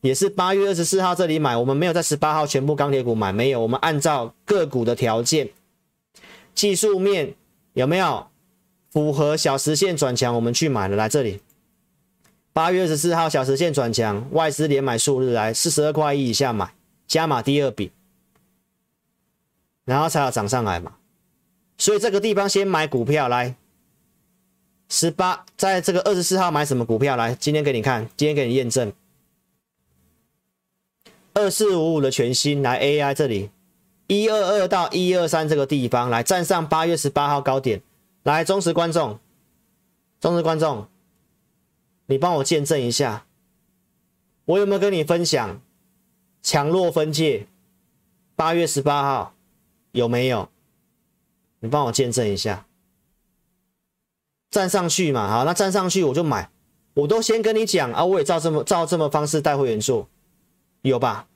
[0.00, 5.48] 也是八月二十四号这里买，我们没有在十八号全部钢铁股买，没有，我们按照个股的条件，
[6.54, 7.34] 技术面
[7.74, 8.26] 有没有
[8.90, 10.96] 符合小时线转强，我们去买了。
[10.96, 11.40] 来这里，
[12.52, 16.75] 八月二十四号小时线转强，外资连买数日来四十二块一以下买。
[17.06, 17.92] 加码第二笔，
[19.84, 20.96] 然后才要涨上来嘛，
[21.78, 23.54] 所以这个地方先买股票来，
[24.88, 27.34] 十八，在这个二十四号买什么股票来？
[27.34, 28.92] 今天给你看，今天给你验证，
[31.34, 33.50] 二四五五的全新来 AI 这里，
[34.08, 37.80] 一二二到一二三这个地方来站上八月十八号高点，
[38.24, 39.20] 来忠实观众，
[40.20, 40.88] 忠实观众，
[42.06, 43.26] 你帮我见证一下，
[44.46, 45.60] 我有没有跟你分享？
[46.46, 47.48] 强弱分界，
[48.36, 49.34] 八月十八号
[49.90, 50.48] 有没有？
[51.58, 52.68] 你帮我见证一下。
[54.48, 56.48] 站上去嘛，好，那站上去我就买，
[56.94, 60.08] 我都先跟你讲啊，我也照这么照这么方式带会员做，
[60.82, 61.26] 有吧？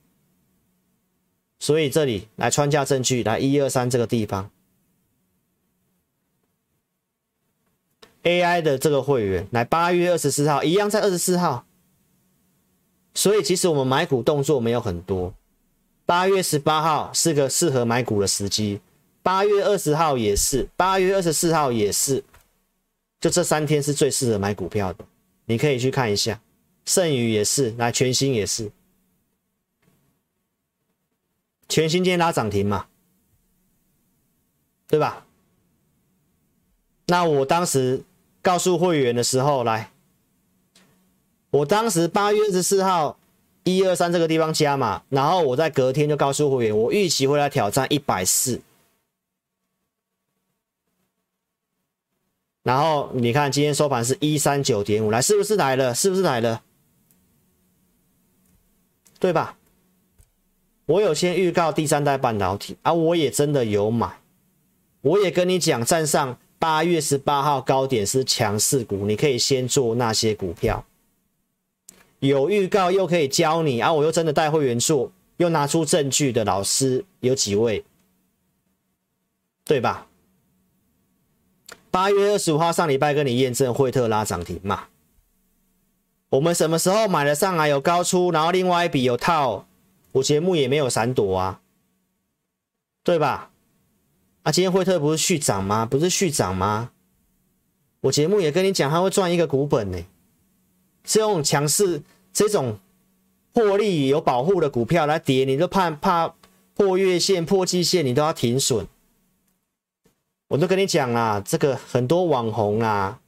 [1.58, 4.48] 所以这里来穿价证据，来一二三这个地方
[8.22, 11.66] ，AI 的这个会员，来八月二十四号一样在二十四号，
[13.14, 15.34] 所以其实我们买股动作没有很多。
[16.06, 18.80] 八月十八号是个适合买股的时机，
[19.22, 22.24] 八月二十号也是，八月二十四号也是，
[23.20, 25.04] 就这三天是最适合买股票的，
[25.44, 26.40] 你可以去看一下。
[26.86, 28.72] 剩余也是，来全新也是，
[31.68, 32.86] 全新今天拉涨停嘛，
[34.88, 35.26] 对吧？
[37.06, 38.02] 那我当时
[38.42, 39.92] 告诉会员的时候，来，
[41.50, 43.18] 我当时八月二十四号
[43.64, 48.60] 一二三这个地方加码，然后我在隔天就告诉会员，我预期会来挑战一百四，
[52.62, 55.94] 然后你看今天收盘是一三九点五，来是不是来了？
[55.94, 56.62] 是不是来了？
[59.18, 59.56] 对吧？
[60.86, 64.18] 我有先预告第三代半导体啊，我也真的有买，
[65.02, 70.84] 我也跟你讲，站上八月十八号高点是强势股，你可以先做那些股票。
[72.20, 77.84] 有预告又可以教你啊，我又真的带会员做，又拿出证据的老师有几位？
[79.64, 80.06] 对吧？
[81.90, 84.84] 八月二十五号上礼拜跟你验证惠特拉涨停嘛。
[86.28, 89.66] 我们什么时候买了上来有高出，然后另外一笔有套，
[90.12, 91.60] 我节目也没有闪躲啊，
[93.02, 93.50] 对吧？
[94.42, 95.84] 啊，今天惠特不是续涨吗？
[95.84, 96.92] 不是续涨吗？
[98.02, 99.98] 我节目也跟你讲，它会赚一个股本呢。
[101.04, 102.78] 这种强势、这种
[103.54, 106.34] 获利有保护的股票来跌，你都怕怕
[106.74, 108.86] 破月线、破季线，你都要停损。
[110.48, 113.20] 我都跟你讲啦，这个很多网红啊。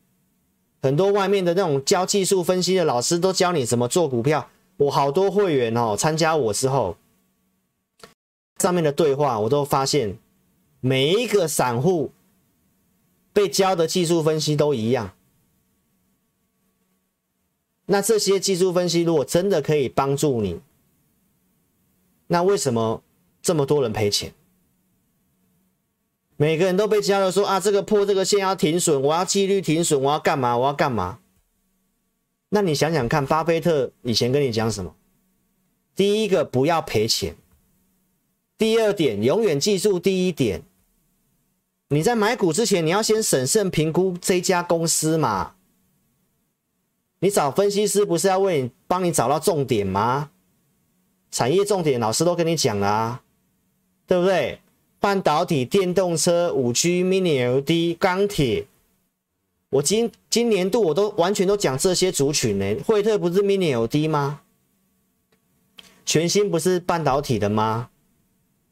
[0.80, 4.48] 很多外面的那种教技术分析的老师都教你怎么做股票。
[4.78, 6.96] 我好多会员哦，参加我之后，
[8.58, 10.18] 上面的对话我都发现，
[10.80, 12.10] 每一个散户
[13.32, 15.14] 被教的技术分析都一样。
[17.86, 20.60] 那这些技术分析如果真的可以帮助你，
[22.28, 23.02] 那为什么
[23.42, 24.32] 这么多人赔钱？
[26.36, 30.56] 每个人都被教了说啊，这个破这个线要停损，我要纪律停损，我要干嘛？
[30.56, 31.18] 我要干嘛？
[32.48, 34.94] 那你想想看，巴菲特以前跟你讲什么？
[35.94, 37.36] 第一个不要赔钱，
[38.56, 40.62] 第二点永远记住第一点，
[41.88, 45.54] 你在买股之前，你要先审慎评估这家公司嘛。
[47.22, 50.30] 你找分析师不是要为你帮你找到重点吗？
[51.30, 53.22] 产业重点老师都跟你讲了啊，
[54.08, 54.58] 对不对？
[54.98, 58.66] 半导体、电动车、五 G、Mini LED、钢铁，
[59.70, 62.76] 我今今年度我都完全都讲这些族群呢。
[62.84, 64.40] 惠特不是 Mini LED 吗？
[66.04, 67.90] 全新不是半导体的吗？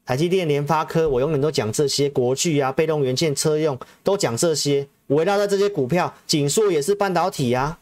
[0.03, 2.09] 台积电、联发科，我永远都讲这些。
[2.09, 4.89] 国巨啊，被动元件、车用都讲这些。
[5.07, 7.79] 围绕在这些股票，景硕也是半导体啊。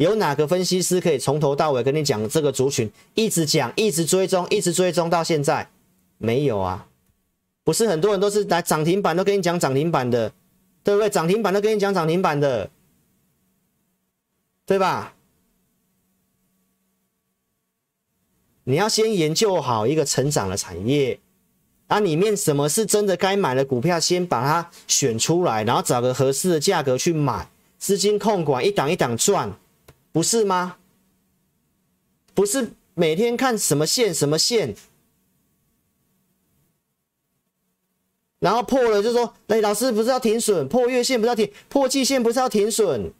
[0.00, 5.68] 有哪个分析师可以从头到尾跟你讲这个族群，一直讲，一直追踪，一直追踪到现在？
[6.16, 6.88] 没有啊。
[7.64, 10.32] 不是很多人都是来涨停板都跟你讲涨停板的，
[10.82, 11.10] 对不对？
[11.10, 12.70] 涨停板都跟你讲涨停板的，
[14.64, 15.12] 对吧？
[18.64, 21.20] 你要先研究好一个成长的产业，
[21.88, 29.52] 啊，里面什么是真的该买的股票，先把它选出来，然后找个合适的价格去买，资金控管一档一档赚，
[30.12, 30.76] 不是吗？
[32.34, 34.74] 不是每天看什么线什么线。
[38.38, 40.66] 然后破了就说，哎，老师不是要停损？
[40.66, 41.52] 破月线不是要停？
[41.68, 43.12] 破季线不是要停损？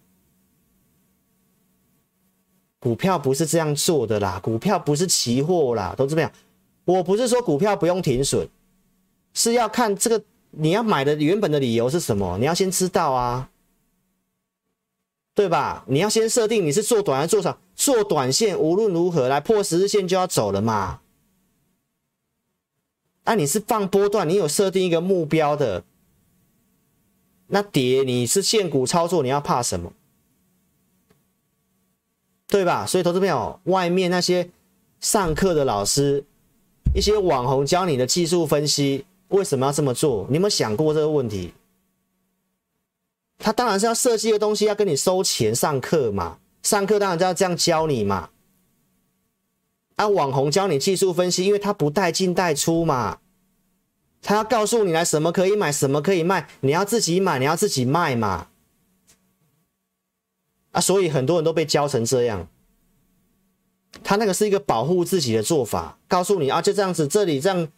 [2.78, 6.32] 股票不是这样做的啦，股票不是期货啦，都这么样。
[6.86, 8.49] 我不是说股票不用停损，
[9.34, 13.50] 是要看这个你要买的原本的理由是什么，你要先知道啊，
[15.35, 15.85] 对吧？
[15.87, 17.59] 你要先设定你是做短还是做长？
[17.74, 21.01] 做短线无论如何来破十日线就要走了嘛。
[23.24, 25.85] 那、你是放波段，你有设定一个目标的，
[27.47, 29.93] 那跌你是现股操作，你要怕什么？
[32.49, 32.85] 对吧？
[32.85, 34.51] 所以投资朋友，外面那些
[34.99, 36.24] 上课的老师，
[36.95, 40.26] 一些网红教你的技术分析，为什么要这么做？
[40.28, 41.55] 你有没有想过这个问题？
[43.43, 48.28] 他当然是要设计的东西，要跟你收钱上课嘛，上课当然就要这样教你嘛。
[49.97, 53.18] 啊，网红教你技术分析，因为他不带进带出嘛，
[54.22, 58.49] 他要告诉你来什么可以买，什么可以卖，你要自己买，你要自己卖嘛。
[60.72, 62.47] 啊，所以很多人都被教成这样，
[64.05, 67.68] 他那个是一个保护自己的做法，告诉你啊，就这样子，这里这样，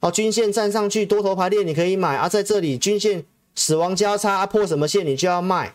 [0.00, 3.24] 哦，均线站上去，多头排列你可以买啊，在这里均线
[3.54, 5.74] 死亡交叉啊，破什么线你就要卖，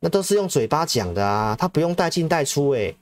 [0.00, 2.94] 那都是用嘴巴讲的啊，他不用带进带出哎，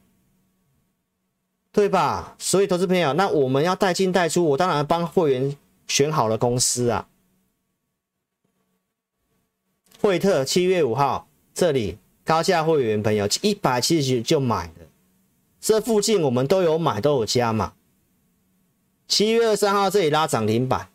[1.73, 2.35] 对吧？
[2.39, 7.09] 所以投资朋友，那我们要带进带出，我当然帮会员选好了公司啊。
[10.01, 14.87] 惠特七月五号这里高价会员朋友一百七十就买了，
[15.61, 17.73] 这附近我们都有买都有加嘛。
[19.07, 20.89] 七月二三号这里拉涨停板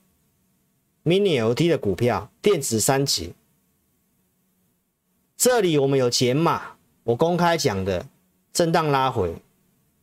[1.09, 3.33] ，mini LT 的股票，电子三级。
[5.35, 8.05] 这里我们有减码，我公开讲的
[8.53, 9.33] 震荡拉回，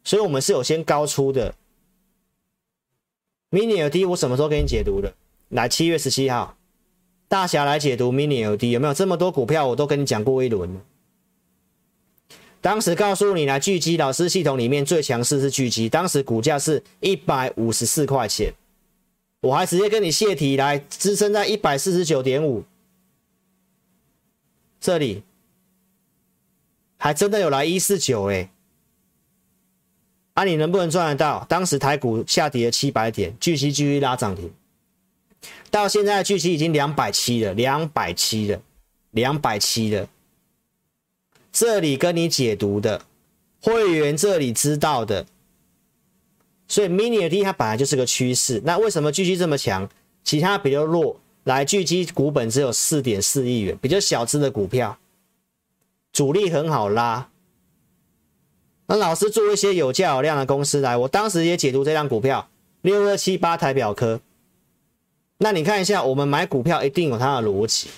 [0.03, 1.55] 所以我们是有先高出的。
[3.53, 5.15] mini LT 我什么时候给你解读的？
[5.51, 6.57] 来七月十七号，
[7.29, 9.69] 大侠来解读 mini LT 有没有这么多股票？
[9.69, 10.81] 我都跟你讲过一轮。
[12.61, 18.53] 当时告诉你来巨基老师系统里面最强势是巨基，当时股价是一百五十四块钱，
[19.41, 22.65] 我还直接跟你泄题来支撑在一百四十九点五。
[24.81, 25.23] 这里
[26.97, 28.51] 还真的有来一四九哎，
[30.35, 31.45] 啊，你能不能赚得到？
[31.49, 34.53] 当时台股下跌了七百点，巨基继续拉涨停，
[35.71, 38.63] 到现在巨基已经两百七了，两百七了，
[39.11, 40.09] 两百七了。
[41.53, 43.03] 这里跟你解读的
[43.63, 45.27] 会员这里知道的，
[46.69, 48.61] 所以 mini LED 它本来就是个趋势。
[48.65, 49.89] 那为什么巨基这么强？
[50.25, 51.21] 其他比较弱。
[51.45, 54.99] 来，巨基股本只有四点四亿元，比较小资的股票，
[56.13, 57.29] 主力很好拉。
[58.89, 62.49] 那老师做一些有价有量的公司来，我当时也解读这张股票
[62.83, 64.21] 六二七八台表科。
[65.39, 67.91] 那你看一下，我们买股票一定有它的逻辑，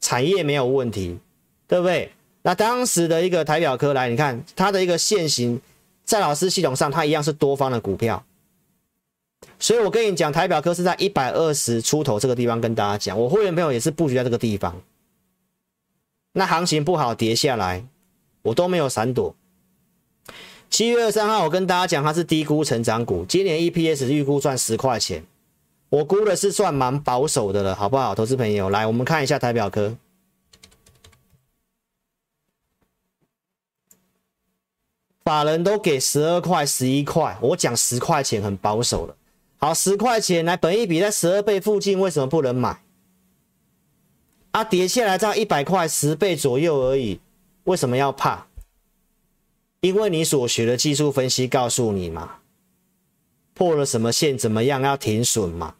[0.00, 1.18] 产业没有问题，
[1.66, 2.12] 对不对？
[2.42, 5.60] 那当时的一个台表科来，你看它的一个线型，
[6.06, 8.24] 在老师系统上，它一样是多方的股票。
[9.58, 14.80] 所以我跟你讲，台表科是在一百二十出头这个地方跟大家讲，我会员朋友也是布局在这个地方。
[16.32, 17.84] 那行情不好跌下来，
[18.42, 19.34] 我都没有闪躲。
[20.70, 25.24] 七月二三号，我跟大家讲，它是低估成长股，今年 EPS 预估赚十块钱，
[25.88, 28.14] 我估的是算蛮保守的了，好不好？
[28.14, 29.96] 投资朋友，来，我们看一下台表科，
[35.26, 39.16] 法人都给十二块、十一块，我讲十块钱很保守了。
[39.56, 42.80] 好，十块钱来，本一笔在十二倍附近，为什么不能买？
[44.52, 47.18] 啊，跌下来在一百块，十倍左右而已，
[47.64, 48.46] 为什么要怕？
[49.80, 52.36] 因为你所学的技术分析告诉你嘛，
[53.52, 55.74] 破了什么线怎么样要停损嘛。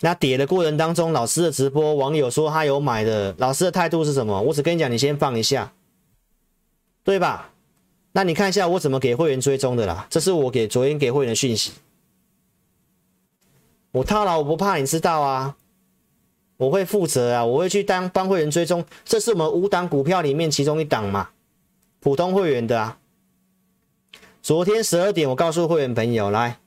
[0.00, 4.42] 那跌的过程当中，老师的直播网友说他有买的，老师的态度是什么？
[4.42, 5.72] 我只跟你讲，你先放一下，
[7.06, 7.52] 对吧？
[8.10, 11.70] 那你看一下我怎么给会员追踪的啦，这是我给昨天给会员的讯息。
[13.92, 15.56] 我套牢我不怕，你知道啊？
[16.56, 18.84] 我会负责啊，我会去当帮会员追踪。
[19.04, 21.28] 这是我们五档股票里面其中一档嘛，
[22.00, 22.98] 普通会员的啊。
[24.42, 26.58] 昨天十二点我告诉会员朋友来，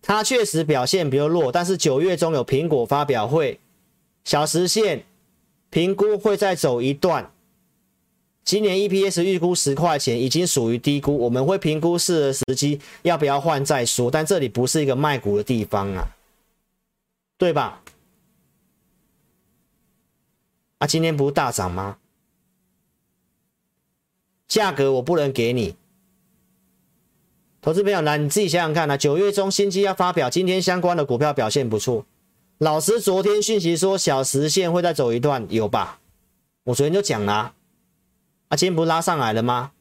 [0.00, 3.60] 他确实表现比较弱，但是九月中有苹果发表会，
[4.24, 5.04] 小时线
[5.68, 7.30] 评估会再走一段。
[8.48, 14.10] 今年 EPS 预估十块钱，已经属于低估，我们会评估适合时机要不要换再说。
[14.10, 16.16] 但这里不是一个卖股的地方啊，
[17.36, 17.82] 对吧？
[20.78, 21.98] 啊，今天不是大涨吗？
[24.46, 25.76] 价格我不能给你，
[27.60, 28.96] 投资朋友来，你自己想想看啊。
[28.96, 32.06] 九月中新机要发表，今天相关的股票表现不错。
[32.56, 36.00] 老师昨天讯息说小时线会再走一段，有吧？
[36.64, 37.54] 我昨天就讲了啊。
[38.48, 39.72] 啊，今天不是拉上来了吗？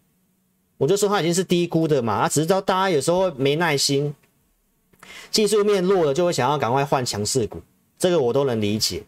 [0.77, 2.13] 我就说它已经是低估的嘛。
[2.13, 4.13] 啊，只知道大家有时候会没耐心，
[5.31, 7.61] 技术面弱了就会想要赶快换强势股，
[7.97, 9.03] 这个我都能理解。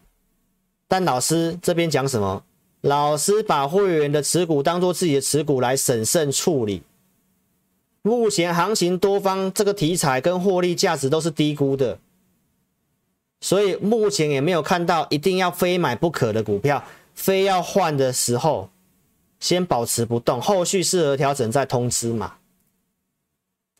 [0.88, 2.42] 但老师这边讲什么？
[2.80, 6.82] 老师把会员的持股当做自己的持股来审慎处理。
[8.02, 11.98] 目前行情多方这个题材跟获利价值都是低估的，
[13.42, 16.82] 所以目前也没有看到一定要非买不可的股票，
[17.14, 18.70] 非要换的时候。
[19.40, 22.34] 先保持不动，后续适合调整再通知嘛。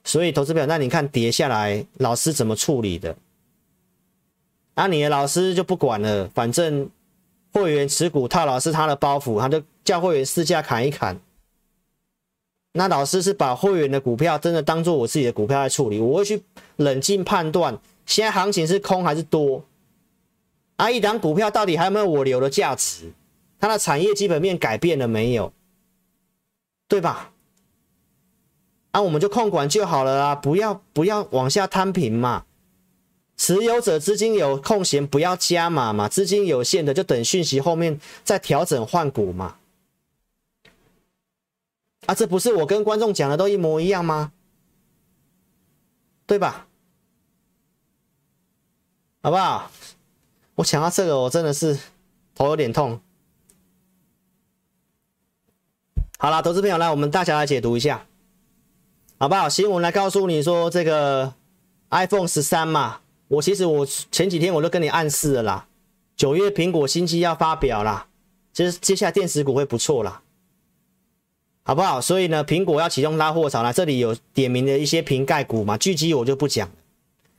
[0.02, 3.14] 所以投资表，那你看跌下来，老师怎么处理的？
[4.74, 6.88] 那、你的老师就不管了，反正
[7.52, 11.20] 会员持股套牢是他的包袱，他就叫会员试价砍一砍。
[12.72, 16.42] 那老师是把会员的股票真的当做我自己的股票来处理，我会去
[16.76, 19.62] 冷静判断，现在行情是空还是多？
[20.76, 23.12] 啊，一档股票到底还有没有我留的价值？
[23.60, 25.52] 它的产业基本面改变了没有？
[26.88, 27.32] 对吧？
[28.90, 32.46] 啊，我们就控管就好了啦，不要不要往下摊平嘛。
[33.36, 39.56] 持有者资金有空闲不要加码嘛，资金有限的就等讯息后面再调整换股嘛。
[42.06, 44.32] 啊，这不是我跟观众讲的都一模一样吗？
[46.26, 46.66] 对吧？
[49.22, 49.70] 好不好？
[50.56, 51.78] 我讲到这个，我真的是
[52.34, 53.00] 头有点痛。
[56.22, 58.04] 好了，投资朋友来，我们大家来解读一下，
[59.16, 59.48] 好不好？
[59.48, 61.32] 新闻来告诉你说，这个
[61.88, 62.98] iPhone 十三嘛。
[63.28, 65.66] 我其实我前几天我都跟你暗示了啦，
[66.14, 68.06] 九月苹果新机要发表啦，
[68.52, 70.20] 其实接下来电子股会不错啦，
[71.62, 71.98] 好不好？
[72.02, 76.70] 所以呢，苹果要启动拉货潮，那这里有点名的一些瓶盖股嘛，巨基我就不讲，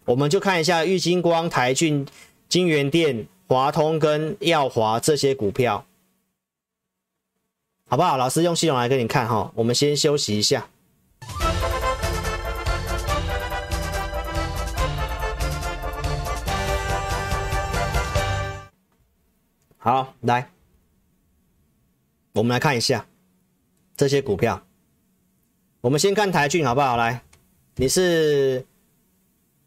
[0.06, 2.04] 我们就看一下玉金光、台俊、
[2.50, 5.86] 京元电、华通跟耀华这些股票，
[7.92, 8.16] 好不好？
[8.16, 10.66] 老师用系统来给你看哈，我们先休息一下。
[19.78, 20.50] 好，来，
[22.32, 23.06] 我们来看一下
[23.98, 24.64] 这些股票。
[25.82, 26.96] 我们先看台俊好不好？
[26.96, 27.24] 来，
[27.76, 28.66] 你是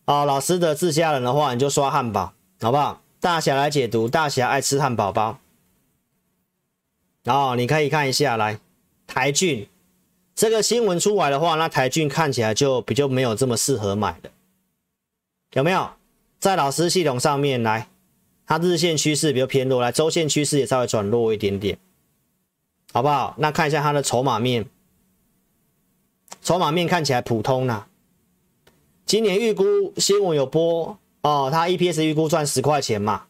[0.07, 3.03] 哦老师的自家人的话，你就刷汉堡好不好？
[3.21, 5.37] 大侠来解读，大侠爱吃汉堡包。
[7.25, 8.61] 然后你可以看一下，来
[9.09, 9.67] 台俊
[10.37, 14.31] 这个新闻出来的话，那台俊看起来就比较没有这么适合买的，
[15.55, 15.91] 有没有？
[16.39, 17.89] 在老师系统上面来。
[18.47, 21.79] 它日线趋势比较偏弱，来周线趋势也稍微转弱一点点，
[22.93, 23.35] 好不好？
[23.39, 24.67] 那看一下它的筹码面，
[26.43, 27.89] 筹码面看起来普通啦。
[29.07, 29.65] 今年预估
[29.97, 33.25] 新闻有播哦，它 EPS 预估赚十块钱嘛，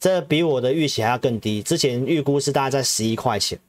[0.00, 1.62] 这比我的预期还要更低。
[1.62, 3.60] 之前预估是大概在十一块钱。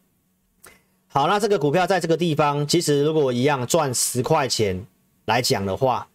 [1.07, 4.87] 好，那这个股票在这个地方，其实如果一样赚十块钱
[5.25, 6.07] 来讲的话，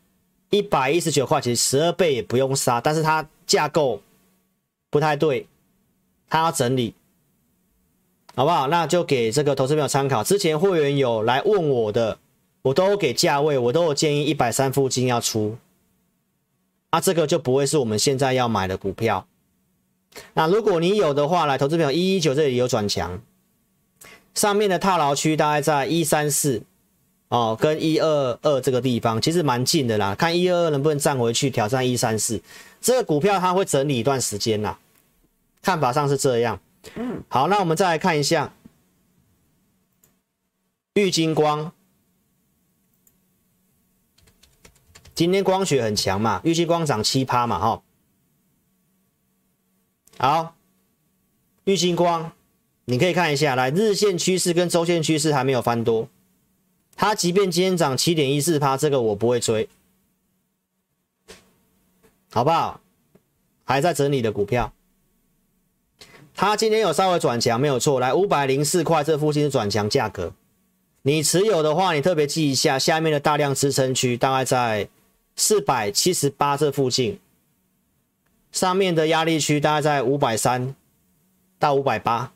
[0.51, 4.01] 一百一十九块钱，十二倍也不用杀，但是它架构。
[4.89, 5.47] 不太对，
[6.31, 6.95] 它要整理，
[8.35, 8.69] 好不好？
[8.69, 10.25] 那就给这个投资朋友参考。
[10.25, 12.19] 之前会员有来问我的，
[12.63, 15.59] 我都给价位，我都有建议一百三附近要出，
[16.91, 19.27] 啊，这个就不会是我们现在要买的股票。
[20.35, 23.21] 那如果你有的话，来投资朋友一一九这里有转强，
[24.35, 26.63] 上面的套牢区大概在一三四
[27.29, 32.41] 哦，跟一二二这个地方其实蛮近的啦，看一二二能不能站回去挑战一三四。
[32.81, 34.77] 这个股票它会整理一段时间呐，
[35.63, 36.61] 看法上是这样。
[36.95, 38.53] 嗯，好，那我们再来看一下
[40.95, 41.73] 玉金光，
[45.15, 47.83] 今天光学很强嘛，玉晶光涨七趴嘛，哈。
[50.19, 50.55] 好，
[51.65, 52.33] 玉晶光，
[52.87, 56.09] 你可以看一下，来日线趋势跟周线趋势还没有翻多，
[56.97, 59.69] 它即便今天涨七点一四趴，这个我不会追。
[62.33, 62.81] 好不好？
[63.65, 64.73] 还在整理的股票，
[66.35, 67.99] 它今天有稍微转强，没有错。
[67.99, 70.33] 来五百零四块这附近是转强价格，
[71.03, 74.89] 你持有的话，你特别记一下，下面的大量支撑区大概在
[75.35, 77.19] 四百七十八这附近，
[78.57, 80.75] 上面的压力区大概在五百三
[81.59, 82.33] 到五百八，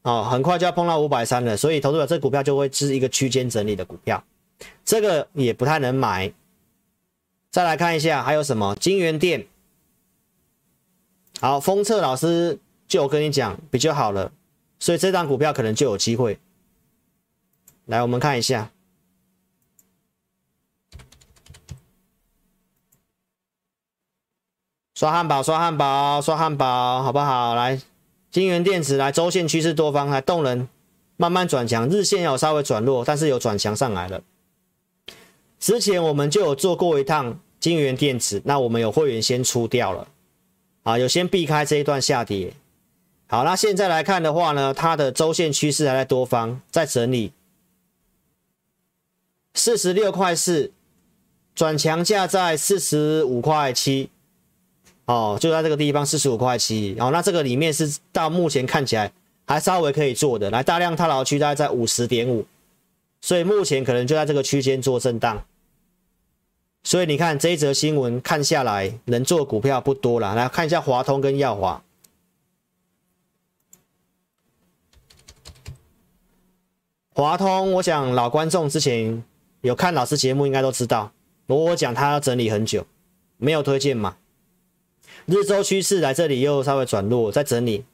[0.00, 4.24] 哦，很快就要碰到五百三了，所以投资者这股票就会是一个区间整理的股票，
[4.82, 6.32] 这个也不太能买。
[7.50, 8.74] 再来看一下还有什么？
[8.80, 9.46] 金源电，
[11.38, 14.32] 好，封测老师就跟你讲比较好了，
[14.78, 16.38] 所以这档股票可能就有机会。
[17.84, 18.70] 来，我们看一下，
[25.02, 27.56] 刷汉堡，刷汉堡，刷汉堡，好不好？
[27.56, 27.80] 来，
[28.30, 30.68] 金源电子来，周线趋势多方，来动能
[31.16, 34.22] 慢慢转强，日线有稍微转弱，但是有转强上来了。
[35.58, 40.06] 之前我们就有做过一趟金源电子，那我们有会员先出掉了，
[40.84, 42.54] 啊，有先避开这一段下跌。
[43.26, 47.32] 好，那现在来看的话呢，它的周线趋势还在多方，在整理，
[49.54, 50.70] 四十六块四，
[51.56, 54.08] 转强价在四十五块七，
[55.06, 59.12] 哦，就在这个地方四十五块七，然后那这个里面是到目前看起来
[59.46, 62.46] 还稍微可以做的，来大量套牢区大概在五十点五，
[63.20, 65.44] 所以目前可能就在这个区间做震荡。
[66.84, 70.34] 所以你看这一则新闻看下来，能做股票不多了。
[70.34, 71.82] 来看一下华通跟耀华。
[77.14, 79.22] 华通，我想老观众之前
[79.60, 81.12] 有看老师节目，应该都知道，
[81.46, 82.86] 我讲它要整理很久，
[83.36, 84.16] 没有推荐嘛。
[85.32, 87.86] 日周趋势来这里又稍微转弱，再整理，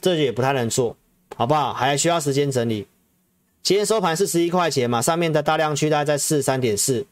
[0.00, 0.96] 这也不太能做，
[1.36, 1.74] 好不好？
[1.74, 2.86] 还需要时间整理。
[3.62, 7.06] 今天收盘是十一块钱嘛，上面的大量区大概在四十三点四。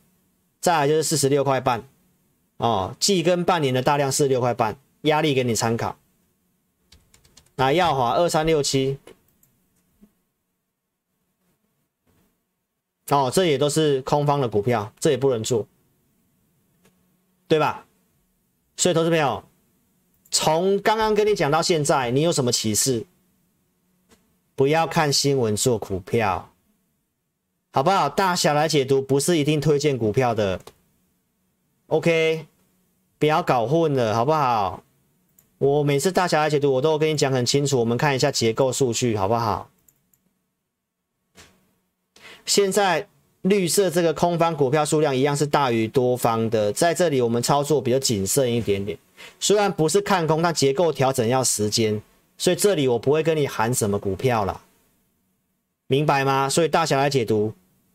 [0.59, 1.87] 再来就是四十六块半，
[2.57, 5.99] 哦，季跟半年的大量四十六块半，压力给你参考。
[7.57, 8.99] 那耀华二三六七，
[13.11, 15.69] 哦，这也都是空方的股票，这也不能做，
[17.47, 17.86] 对吧？
[18.77, 19.43] 所以，投资朋友，
[20.31, 23.07] 从刚刚跟你讲到现在，你有什么启示？
[24.55, 26.51] 不要看新闻做股票，
[27.73, 28.09] 好不好？
[28.09, 30.61] 大侠来解读不是一定推荐股票的
[31.89, 32.47] ，OK，
[33.19, 34.83] 不要搞混了，好不好？
[35.59, 37.79] 我每次大侠来解读，我都跟你讲很清楚。
[37.81, 39.71] 我们看一下结构数据，好不好？
[42.45, 43.09] 现在
[43.49, 48.97] 绿色这个空方股票数量一样是大于多方的，在这里我们操作比较谨慎一点点。
[49.41, 52.01] 虽然不是看空，但结构调整要时间，
[52.37, 54.61] 所以这里我不会跟你喊什么股票了，
[55.87, 56.49] 明白吗？
[56.49, 57.53] 所以大侠来解读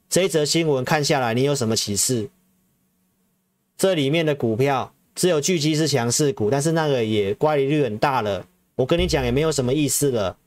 [0.10, 2.30] 这一则新闻，看下来你有什么启示？
[3.78, 4.93] 这里面的股票。
[5.14, 8.45] 只有巨基是强势股，但是那个也乖离率很大了。
[8.78, 10.38] 我跟你讲也没有什么意思了。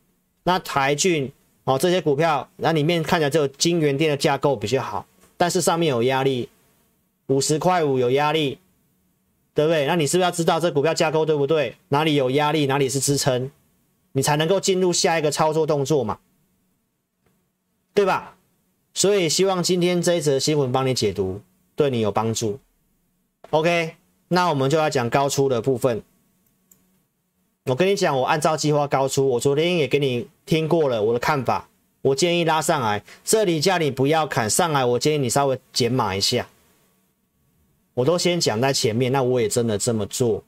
[0.44, 1.30] 那台郡
[1.64, 5.06] 哦这些股票，那里面看起来只有金元店的架构比较好，
[5.36, 6.48] 但是上面有压力，
[7.26, 8.58] 五十块五有压力，
[9.54, 9.86] 对不对？
[9.86, 11.76] 那你是不是要知道这股票架构对不对？
[11.88, 13.50] 哪里有压力，哪里是支撑，
[14.12, 16.18] 你才能够进入下一个操作动作嘛，
[17.92, 18.36] 对吧？
[18.92, 21.40] 所以希望今天这一则新闻帮你解读，
[21.74, 22.58] 对你有帮助。
[23.50, 23.96] OK。
[24.28, 26.02] 那我们就要讲高出的部分。
[27.64, 29.26] 我跟你讲，我按照计划高出。
[29.26, 31.66] 我昨天也给你听过了我的看法。
[32.02, 34.84] 我建议拉上来，这里叫你不要砍上来。
[34.84, 36.46] 我建议你稍微减码一下。
[37.94, 40.44] 我都先讲在前面，那我也真的这么做，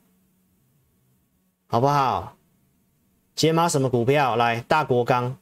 [1.68, 2.36] 好不好？
[3.34, 4.36] 减码什么股票？
[4.36, 5.38] 来，大国钢，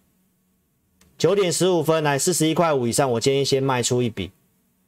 [1.19, 4.31] 九点十五分来四十一块五以上，我建议先卖出一笔。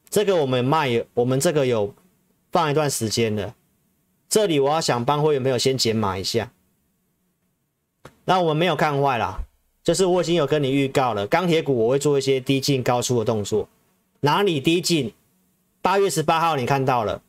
[0.09, 1.93] 这个我们卖，我们这个有。
[2.53, 3.55] 放一段时间了，
[4.31, 6.51] 这里我要想帮会员朋友先减码一下。
[8.27, 9.41] 那我们没有看坏啦，
[9.83, 13.67] 就是我已经有跟你预告了，钢铁股我会做一些低进高出的动作。
[14.21, 15.15] 哪里低进？
[15.81, 17.23] 八月十八号你看到了，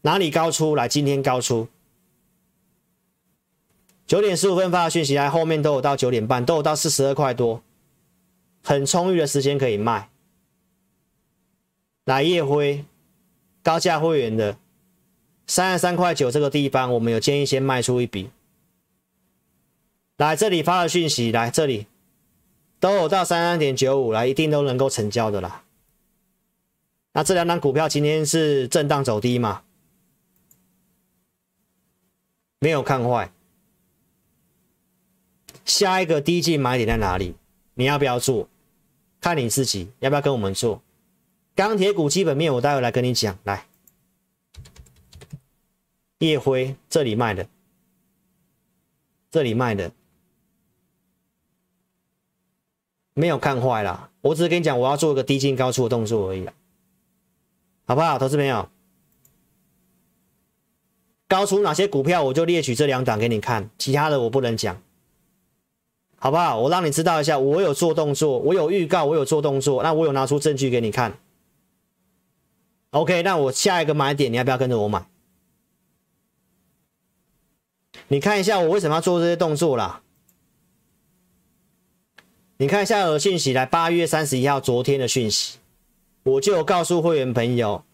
[0.00, 0.74] 哪里高出？
[0.74, 1.68] 来，今天高出。
[4.06, 7.62] 九点十五分发的讯息，来后面都有到九点半，都有到四十二块多，
[8.62, 10.08] 很充裕的时间可以卖。
[12.06, 12.84] 来夜辉。
[13.60, 14.56] 高价会员的
[15.46, 18.30] 三十三块九这个地方，我们有建议先卖出一笔。
[20.18, 21.86] 来这里发了讯息，来这里
[22.80, 25.64] 都有到三三点九五，来一定都能够成交的啦。
[27.12, 29.62] 那这两档股票今天是震荡走低嘛？
[32.58, 33.32] 没有看坏。
[35.64, 37.36] 下一个低进买点在哪里？
[37.74, 38.48] 你要不要做？
[39.20, 40.82] 看你自己要不要跟我们做。
[41.54, 43.38] 钢铁股基本面，我待会来跟你讲。
[43.44, 43.66] 来，
[46.18, 47.48] 夜辉这里卖的，
[49.30, 49.92] 这里卖的，
[53.18, 54.10] 没有看坏啦。
[54.20, 56.46] 我只是跟你讲，我要做一个低进高出的动作而已，
[57.86, 58.18] 好不好？
[58.18, 58.68] 投资朋友，
[61.26, 64.80] 高出哪些股票，我就列举这两档给你看，其他的我不能讲，
[66.16, 66.58] 好不好？
[66.60, 71.18] 我让你知道一下，我有做动作，我有预告，我有做动作，那我有拿出证据给你看。
[72.90, 75.06] OK，那我下一个买点，你要不要跟着我买？
[78.08, 80.02] 你看一下我为什么要做这些动作啦？
[82.60, 85.58] 你看一下我的讯息，来八月三十一号昨天的讯息，
[86.24, 87.84] 我就有告诉会员朋友，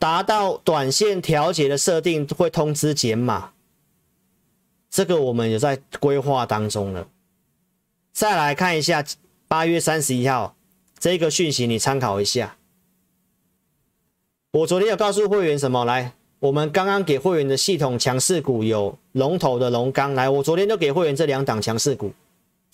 [0.00, 3.52] 达到短线调节的设定会通知减码，
[4.90, 7.06] 这个我们有在规划当中了。
[8.12, 9.04] 再来看一下
[9.46, 10.56] 八月三十一号
[10.98, 12.56] 这个讯息，你参考一下。
[14.50, 15.84] 我昨天有告诉会员什么？
[15.84, 20.14] 来，我们刚刚给会员的系统强势股有龙头的龙钢。
[20.14, 22.12] 来，我昨天就给会员这两档强势股。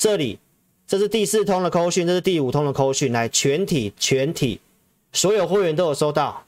[0.01, 0.39] 这里，
[0.87, 3.13] 这是第四通的扣讯，这是第五通的扣讯。
[3.13, 4.59] 来，全体全体
[5.13, 6.47] 所有会员都有收到。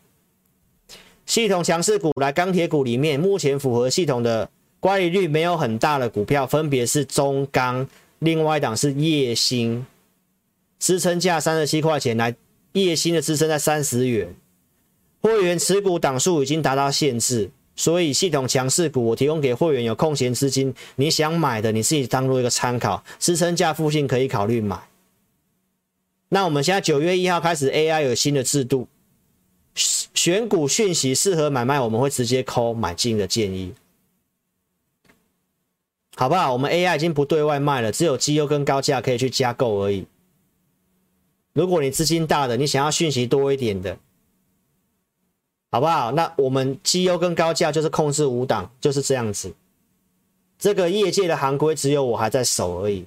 [1.27, 4.49] 系统强势股，来钢铁股里面，目前符合系统的
[4.81, 7.87] 乖离率没有很大的股票，分别是中钢，
[8.21, 9.85] 另外一档是烨兴，
[10.79, 12.17] 支撑价三十七块钱。
[12.17, 12.35] 来，
[12.73, 14.35] 烨兴的支撑在三十元。
[15.21, 24.89] 会员持股档数已经达到限制，所以系统强势股我提供给会员有空闲资金，你想买的你自己当做一个参考，支撑价附近可以考虑买。
[26.29, 28.89] 那我们现在九月一号开始，AI 有新的制度，
[29.75, 33.75] 选股讯息适合买卖，我们会直接扣买进的建议，
[36.15, 36.53] 好不好？
[36.53, 40.07] 我们 AI 已经不对外卖了，只有绩优跟高价可以去加购而已。
[41.55, 43.99] 如果你资金大的，你想要讯息多一点的。
[45.73, 46.13] 好不好？
[46.13, 49.55] 那我们绩优跟高价就是控制五档，就是这样子。
[50.59, 53.07] 这个业界的行规只有我还在守而已。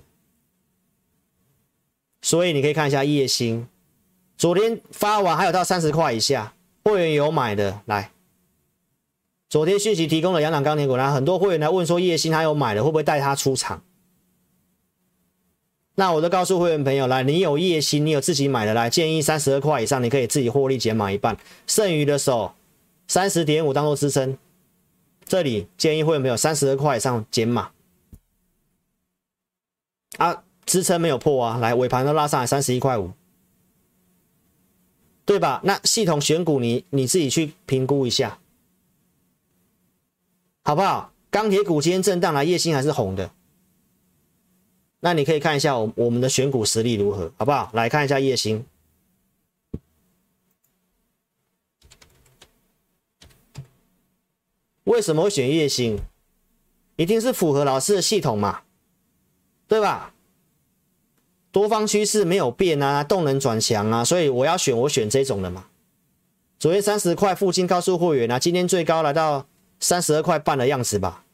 [2.24, 3.68] 所以你可以看一下叶星，
[4.36, 8.11] 昨天发完还有到三十块以下，会员有买的来。
[9.47, 13.84] 昨天讯息提供了阳档钢铁股，然后很多会员来问说叶星他有买的，会不会带他出场？
[15.97, 22.53] 那我就告诉会员朋友来，你有叶星，你有自己买的来，建议三十二块以上，你可以自己获利减码一半，剩余的手
[23.07, 24.37] 三十点五当做支撑。
[25.23, 27.71] 这里建议会员朋友三十二块以上减码
[30.17, 33.11] 啊，支撑没有破啊，来尾盘都拉上来三十一块五，
[35.25, 35.61] 对吧？
[35.63, 38.37] 那系统选股你你自己去评估一下，
[40.63, 41.13] 好不好？
[41.31, 43.31] 钢铁股今天震荡来，叶星还是红的。
[45.05, 47.69] 那你可以看一下我我们的选股实力如何，好不好？
[47.73, 48.65] 来看一下叶星，
[54.85, 55.99] 为什么会选叶星？
[56.95, 58.61] 一定是符合老师的系统嘛，
[59.67, 60.15] 对吧？
[61.51, 65.67] 多方趋势没有变啊，动能转强啊，所以我要选我选这种的嘛。
[66.57, 69.45] 昨天三十块附近告诉会员啊，今天最高来到
[69.79, 71.24] 三十二块半的样子吧。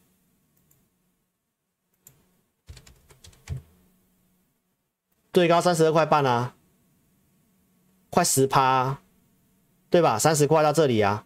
[5.34, 6.54] 最高三十二块半啊，
[8.10, 9.00] 快十趴，
[9.90, 10.20] 对吧？
[10.20, 11.26] 三十块到这里啊，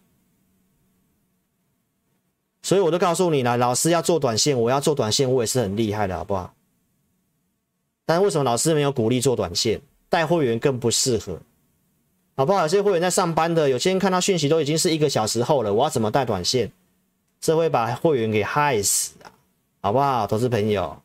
[2.61, 6.53] 所以我都告诉你了，老师要做短线，我要做短线，我也是很厉害的，好不好？
[8.05, 9.81] 但为什么老师没有鼓励做短线？
[10.07, 11.39] 带会员更不适合，
[12.35, 12.61] 好不好？
[12.61, 16.71] 有些会员在上班的，有些人看到讯息都已经是一个小时后了，我要怎么带短线？
[17.41, 19.33] 这会把会员给害死啊，
[19.81, 20.27] 好不好？
[20.27, 21.01] 投资朋友。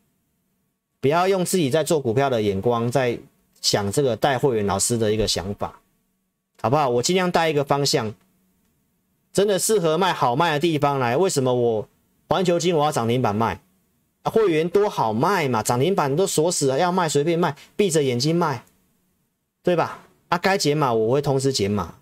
[1.01, 3.19] 不要用自己在做股票的眼光在
[3.61, 5.81] 想这个带会员老师的一个想法，
[6.61, 6.89] 好不好？
[6.89, 8.15] 我尽量带一个方向，
[9.33, 11.17] 真的适合卖好卖的地方来。
[11.17, 11.89] 为什么我
[12.29, 13.61] 环球金我要涨停板卖？
[14.25, 18.65] 会员多好卖嘛，涨停板都锁死了，要卖随便卖，闭着眼睛卖，
[19.63, 20.07] 对吧？
[20.29, 21.95] 啊，该解码我会通知解码，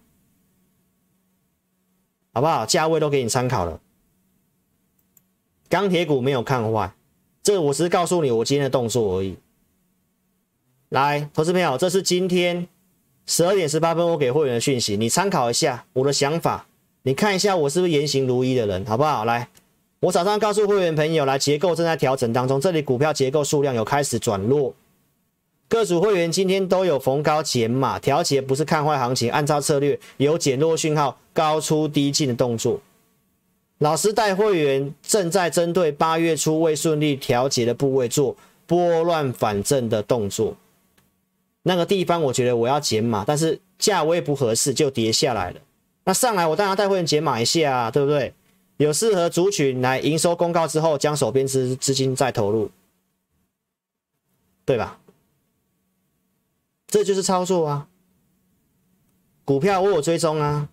[2.32, 2.66] 好不好？
[2.66, 3.80] 价位都给你参考了，
[5.68, 6.92] 钢铁股没有看坏。
[7.48, 9.34] 这我只是告诉你我今天的动作而已。
[10.90, 12.68] 来，投资朋友，这是今天
[13.24, 16.66] 十二点十八分我给会员的讯息，你参考一下我的想法，
[17.04, 19.24] 你看一下我是不是言行如一的人，好不好？
[19.24, 19.48] 来，
[20.00, 24.74] 我早上告诉会员朋友，来，结构正在调整当中，这里股票结构数量有开始转弱，
[25.70, 32.78] 各组会员今天都有逢高减码调节，不是看坏行情，按照策略有减弱讯号，高出低进的动作。
[33.78, 40.56] 老师带会员正在针对八月初未顺利调节的部位做拨乱反正的动作，
[41.62, 45.60] 那个地方我觉得我要减码，但是价位不合适就跌下来了。
[46.04, 48.34] 那上来我当然带会员减码一下啊，对不对？
[48.78, 52.70] 有适合族群来营收公告之后，将手边资资金再投入，
[54.64, 54.98] 对吧？
[56.86, 57.88] 这就是操作啊，
[59.44, 60.68] 股票我有追踪啊。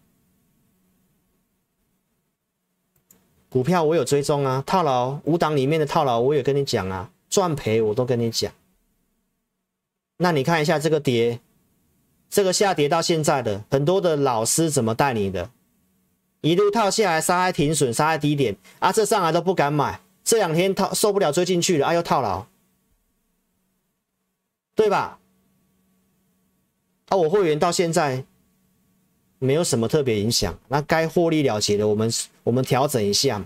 [3.55, 8.51] 股票我有追踪啊，套牢五档里面的套牢我也跟你讲啊，赚赔我都跟你讲。
[10.17, 11.39] 那你看一下这个跌，
[12.29, 15.49] 这个下跌到现在的很多的老师怎么带你的？
[16.41, 22.47] 一路套下来，杀在停损，杀在低点啊，这上来都不敢买，这两天套受不了追进去了，啊又套牢，
[24.75, 25.17] 对吧？
[27.07, 28.25] 啊，我会员到现在。
[29.39, 32.11] 没有什么特别影响，那该获利了结的，我们
[32.43, 33.45] 我们调整一下嘛，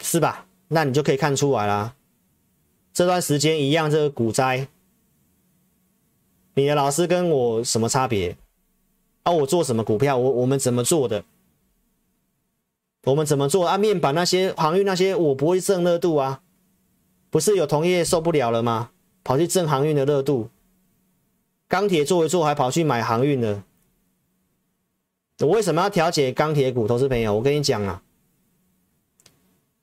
[0.00, 0.46] 是吧？
[0.68, 1.94] 那你就可以看出来啦。
[2.92, 4.68] 这段时间一样，这个股灾，
[6.54, 8.36] 你的老师跟我什么差别？
[9.24, 10.16] 啊，我做什么股票？
[10.16, 11.24] 我我们怎么做的？
[13.04, 13.66] 我们怎么做？
[13.66, 16.42] 啊，面板那些航运那些，我不会蹭热度啊，
[17.30, 18.90] 不是有同业受不了了吗？
[19.22, 20.48] 跑去蹭航运的热度。
[21.74, 23.64] 钢铁做一做，还跑去买航运了。
[25.40, 26.86] 我为什么要调节钢铁股？
[26.86, 28.00] 投资朋友，我跟你讲啊，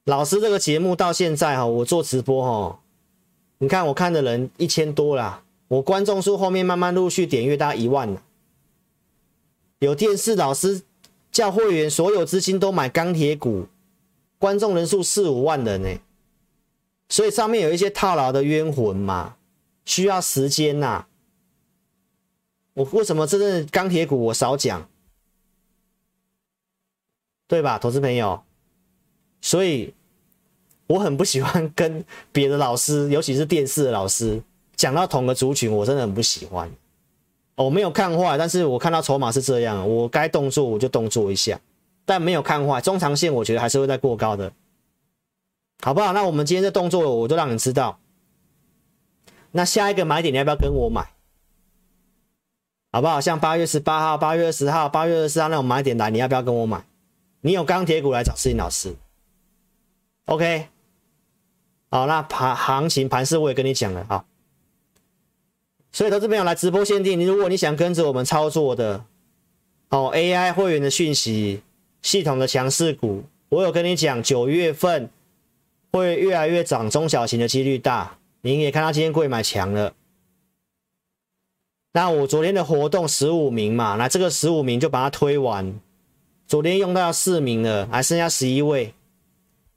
[0.05, 2.79] 老师这个节目到现在哈，我做直播哈，
[3.57, 8.23] 你看我看的人一千多啦，我观众数后面慢慢陆续点阅到一万了。
[9.79, 10.83] 有电视老师
[11.29, 13.67] 叫会员所有资金都买钢铁股，
[14.39, 15.99] 观众人数四五万人呢，
[17.09, 19.35] 所以上面有一些套牢的冤魂嘛，
[19.83, 21.07] 需要时间呐。
[22.73, 24.87] 我为什么这阵钢铁股我少讲，
[27.47, 28.41] 对吧，投资朋友？
[29.41, 29.93] 所以
[30.87, 34.41] 我很不喜欢跟别的老师，尤其是电视的老师
[34.75, 36.71] 讲到同个族群，我真的很不喜欢。
[37.55, 41.59] 我、没有看坏，但是我看到筹码是这样，我该动作我就动作一下，
[42.05, 44.51] 但没有看坏，中长线我觉得还是会再过高的，
[45.81, 46.13] 好不好？
[46.13, 47.99] 那我们今天的动作我都让你知道。
[49.51, 51.11] 那下一个买点你要不要跟我买？
[52.91, 53.21] 好不好？
[53.21, 56.83] 像八月十八号、八月二十号、八月二十四号那种买点来，你要不要跟我买？
[57.39, 58.93] 你有钢铁股来找思颖老师
[60.25, 60.67] ，OK？
[61.89, 64.25] 好，那盘行情盘势我也跟你讲了啊。
[65.91, 69.03] 所以投资朋友来直播限定，你如果你想跟着我们操作的，
[69.89, 71.63] 哦，AI 会员的讯息，
[72.01, 75.09] 系统的强势股，我有跟你讲，九月份
[75.91, 78.17] 会越来越涨，中小型的几率大。
[78.41, 79.93] 你也看到今天贵买强了。
[81.93, 85.79] 那我昨天的活动十五名嘛，那这个十五名就把它推完。
[86.47, 88.93] 昨天用到四名了，还剩下十一位。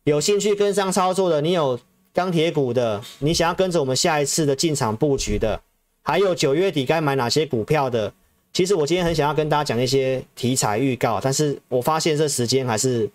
[0.04, 1.80] 有兴趣跟上操作的，你有
[2.12, 5.60] 钢铁股的，你想要跟着我们下一次的进场布局的。
[6.02, 8.12] 还有九月底该买哪些股票的？
[8.52, 13.10] 其实我今天很想要跟大家讲一些题材预告，但是我发现这时间还是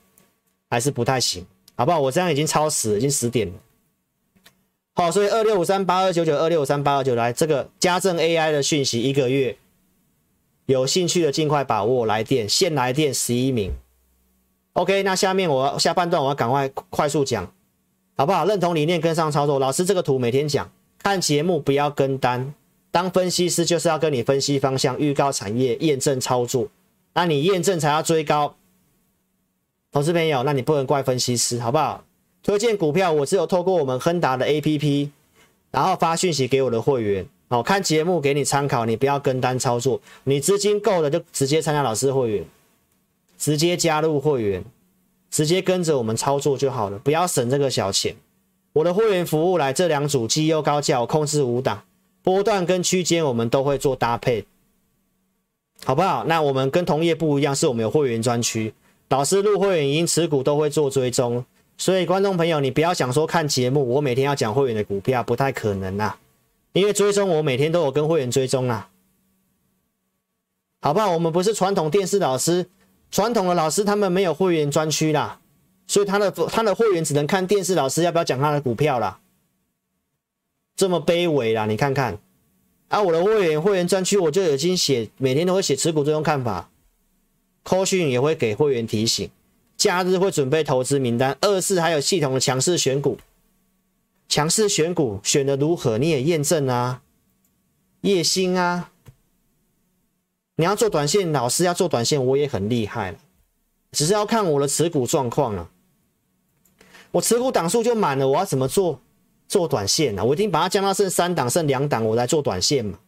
[0.69, 1.45] 还是不太行，
[1.75, 1.99] 好不好？
[1.99, 3.53] 我这样已经超时，已经十点了。
[4.99, 9.57] 好，所以二六五三八二九九二六五三八二九来这个家政 AI 的讯息，一个月
[10.65, 13.71] 有兴趣的尽快把握来电，现来电十一名。
[14.73, 17.49] OK，那下面我下半段我要赶快快速讲，
[18.17, 18.43] 好不好？
[18.43, 20.69] 认同理念跟上操作，老师这个图每天讲，
[21.01, 22.53] 看节目不要跟单。
[22.91, 26.67] 当分析师就是要跟你分析方向、预告产业、验证操作。
[27.13, 28.53] 那你验证才要追高，
[29.93, 32.03] 投资朋友，那你不能怪分析师，好不好？
[32.43, 35.09] 推荐股票，我只有透过我们亨达的 APP，
[35.71, 37.25] 然后发讯息给我的会员。
[37.49, 39.99] 好，看节目给你参考，你不要跟单操作。
[40.23, 42.45] 你资金够了就直接参加老师会员，
[43.37, 44.63] 直接加入会员，
[45.31, 48.15] 直接跟着我们操作就好了，不要省这个小钱。
[48.73, 51.83] 我的会员服务来这两组绩优高价，我控制五档。
[52.21, 54.45] 波段跟区间我们都会做搭配，
[55.85, 56.25] 好不好？
[56.25, 58.73] 那我们跟同业不一样，是我们有会员专区，
[59.07, 61.43] 老师入会员营持股都会做追踪，
[61.79, 66.17] 所以观众朋友，你不要想说看节目，我每天要讲会员的股票，不太可能呐，
[66.73, 68.89] 因为追踪我每天都有跟会员追踪啊，
[70.81, 71.09] 好不好？
[71.11, 72.67] 我们不是传统电视老师，
[73.09, 75.39] 传统的老师他们没有会员专区啦，
[75.87, 79.21] 所以他的他的会员只能看电视老师要不要讲他的股票啦。
[80.75, 82.19] 这么卑微啦，你看看
[82.89, 83.01] 啊！
[83.01, 86.69] 我的会员会员专区我就已经写，每天都会写持股追踪看法，
[87.63, 89.29] 扣讯也会给会员提醒，
[89.79, 93.17] 假日会准备投资名单，二是还有系统的强势选股，
[94.27, 95.97] 强势选股选的如何？
[95.97, 97.01] 你也验证啊，
[98.01, 98.91] 叶星啊，
[100.57, 103.19] 你要做短线，老师要做短线，我也很厉害了，
[103.93, 105.69] 只是要看我的持股状况了，
[107.11, 108.99] 我持股档数就满了，我要怎么做？
[109.47, 112.99] 做短线啊，我已经把它降到剩三档、剩两档，我来做短线嘛。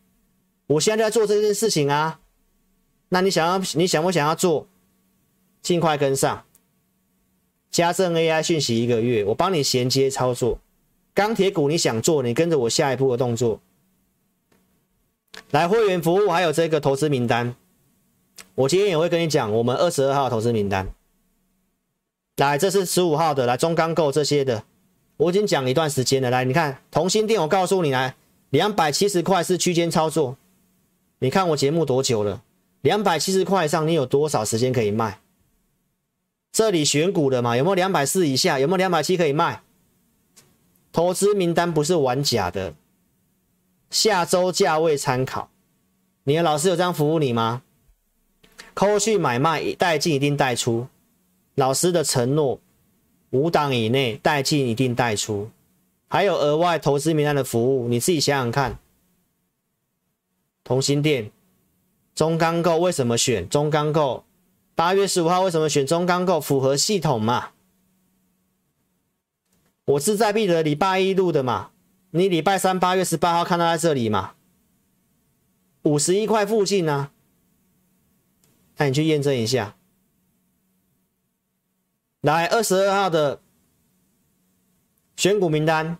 [0.68, 2.20] 我现在在做这件事情啊。
[3.10, 4.68] 那你想要，你想不想要做？
[5.62, 6.46] 尽快跟上。
[7.72, 10.60] 嘉正 AI 讯息一个月，我帮你衔接操作。
[11.14, 13.62] 钢铁股你想做，你跟着我下一步的动作。
[15.52, 17.56] 来会员服务还有这个投资名单，
[18.56, 20.90] 我今天也会跟你讲，我们二十二号投资名单。
[22.36, 24.66] 来，这是十五号的，来中钢构这些的。
[25.16, 28.16] 我已经讲一段时间了，来，你看同心店，我告诉你，来，
[28.50, 30.36] 两百七十块是区间操作。
[31.20, 32.44] 你看我节目多久了？
[32.82, 35.21] 两百七十块上，你有多少时间可以卖？
[36.52, 38.60] 这里选股的嘛，有没有两百四以下？
[38.60, 39.62] 有没有两百七可以卖？
[40.92, 42.74] 投资名单不是玩假的，
[43.90, 45.50] 下周价位参考。
[46.24, 47.64] 你的老师有这样服务你吗？
[48.74, 50.88] 扣去买卖带进一定带出，
[51.56, 52.60] 老师的承诺。
[53.32, 55.50] 五档以内带进一定带出，
[56.10, 58.78] 还有额外投资名单的服务，你自己想想看。
[60.66, 61.32] 同心店、
[62.14, 64.26] 中钢构为什么选中钢构？
[64.76, 66.40] 八月十五号为什么选中钢构？
[66.42, 67.50] 符合系统嘛？
[69.86, 71.72] 我是在必得礼拜一录的嘛？
[72.12, 74.34] 你礼拜三八月十八号看到在这里嘛？
[75.84, 77.12] 五十一块附近呢、
[78.78, 79.76] 那你去验证一下。
[82.22, 83.42] 来二十二号的
[85.18, 85.98] 选股名单，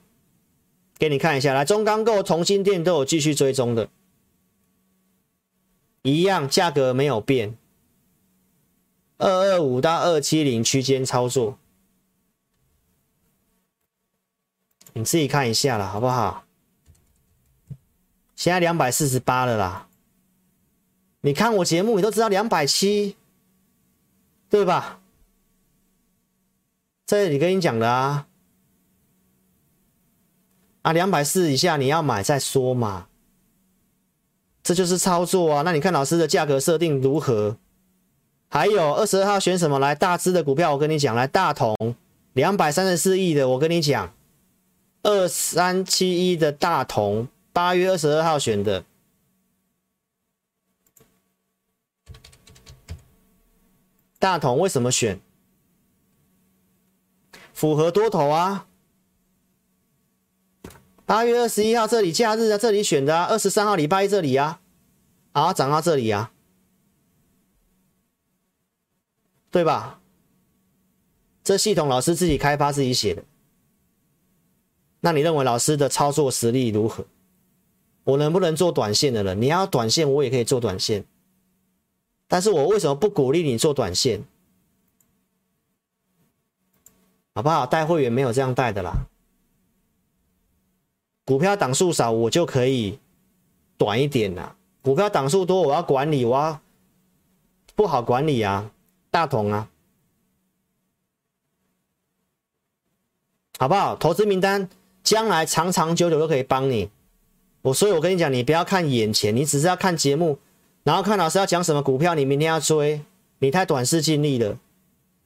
[0.98, 1.54] 给你看一下。
[1.54, 3.90] 来中钢构、同心店都有继续追踪的，
[6.04, 7.58] 一样价格没有变，
[9.22, 11.60] 二二五到二七零区间操作，
[14.94, 16.44] 你自己看一下了，好不好？
[18.36, 19.88] 现在两百四十八了啦，
[21.22, 23.16] 你看我节目，你都知道两百七，
[24.50, 25.00] 对吧？
[27.06, 28.26] 这里跟你讲的啊，
[30.82, 33.08] 啊，两百四以下你要买再说嘛。
[34.64, 35.62] 这就是操作啊。
[35.62, 37.58] 那你看老师的价格设定如何？
[38.54, 39.80] 还有二十二号选什么？
[39.80, 41.96] 来大支的股票，我跟你讲，来大同
[42.34, 44.14] 两百三十四亿的，我跟你讲，
[45.04, 48.84] 二三七一的大同，八月二十二号选的。
[54.20, 55.22] 大同为什么选？
[57.54, 58.68] 符合多头啊！
[61.06, 64.60] 八月二十一号这里假日啊，这里选的啊，二十三号礼拜一这里啊，
[65.32, 66.34] 啊涨到这里啊，
[69.52, 70.00] 对吧？
[71.44, 73.24] 这系统老师自己开发自己写的，
[75.02, 77.06] 那你认为老师的操作实力如何？
[78.04, 79.42] 我能不能做短线的人？
[79.42, 81.04] 你要短线，我也可以做短线。
[82.28, 84.24] 但是我为什么不鼓励你做短线？
[87.34, 87.66] 好不好？
[87.66, 89.08] 带会员没有这样带的啦。
[91.26, 93.00] 股票档数少，我就可以
[93.78, 94.56] 短一点啦。
[94.82, 96.62] 股票档数多，我要管理，我要
[97.76, 98.72] 不好管理啊。
[99.12, 99.70] 大同啊，
[103.60, 103.96] 好不好？
[103.96, 104.68] 投资名单
[105.04, 106.90] 将来长长久久都可以帮你。
[107.62, 110.40] 我所以，我跟你讲，你不要看眼前，你只是要看节目。
[110.84, 113.04] 然后看老师要讲什么股票，你明天要追，
[113.38, 114.58] 你太短视近利了。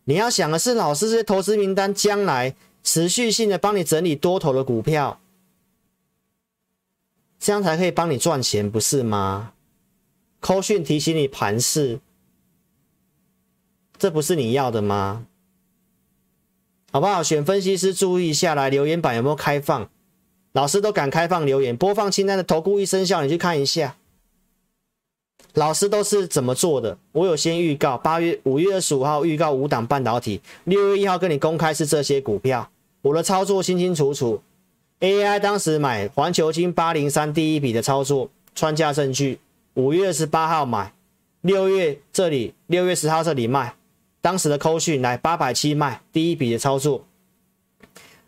[0.03, 5.21] 你要想的是老师这些投资名单将来持续性的帮你整理多头的股票，
[7.39, 9.53] 这样才可以帮你赚钱，不是吗？
[10.41, 12.01] 扣讯提醒你盘势，
[13.97, 15.25] 这不是你要的吗？
[16.91, 17.21] 好不好？
[17.21, 19.89] 选分析师注意一下，来留言板有没有开放？
[20.53, 23.97] 老师都敢开放留言，播放清单的投顾一生效，你去看一下。
[25.53, 26.97] 老师都是怎么做的？
[27.13, 32.69] 我有先预告，八月五月二十五号预告五档半导体，六月一号跟你公开是这些股票，
[33.01, 34.41] 我的操作清清楚楚。
[35.01, 39.39] AI 当时买环球金八零三第一笔的操作，穿价证据。
[39.73, 40.93] 五月二十八号买，
[41.41, 43.75] 六月这里六月十号这里卖，
[44.25, 47.05] 当时的扣讯来八百七卖第一笔的操作。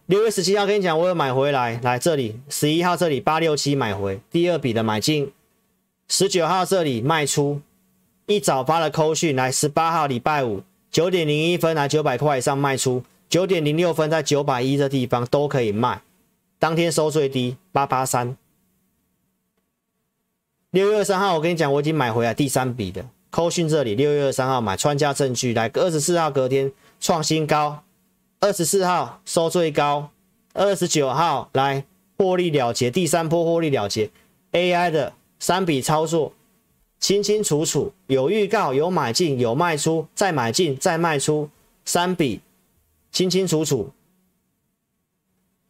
[0.06, 5.34] 六月十七号跟你讲，我有买回来，来这里十一号这里八六七买回第二笔的买进。
[6.08, 7.62] 十九号这里卖出，
[8.28, 16.04] 一早发了扣讯来，十八号礼拜五九点零一分来九百块以上卖出，九点零六分在九百一这地方都可以卖，
[16.60, 18.38] 当天收最低八八三。
[20.70, 27.84] 六月二三号我跟你讲，我已经买回来第三笔的扣讯这里，六月二三号买穿价证据来，二十四号隔天创新高，
[28.40, 30.12] 二十四号收最高，
[30.54, 31.86] 二十九号来
[32.18, 34.10] 获利了结，第三波获利了结
[34.52, 35.14] ，AI 的。
[35.40, 36.34] 三笔操作
[37.00, 41.52] 清清楚楚，有预告，有买进，有卖出，再买进，再卖出，
[41.86, 42.42] 三笔
[43.12, 43.92] 清清楚楚，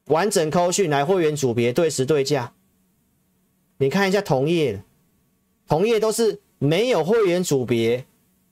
[0.05, 2.53] 完整扣讯来会员组别对时对价。
[3.79, 4.81] 你看一下同业，
[5.67, 8.05] 同业都是没有会员组别，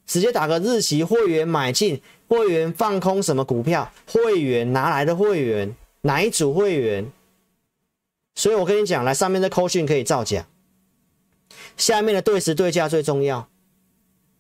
[0.06, 7.12] 直接打个日期，会员买进，会员放空什么股票，会员拿来的会员哪一组会员？
[8.36, 10.46] 所以我跟你讲，来上面的扣讯可以造假。
[11.78, 13.48] 下面的对时对价最重要，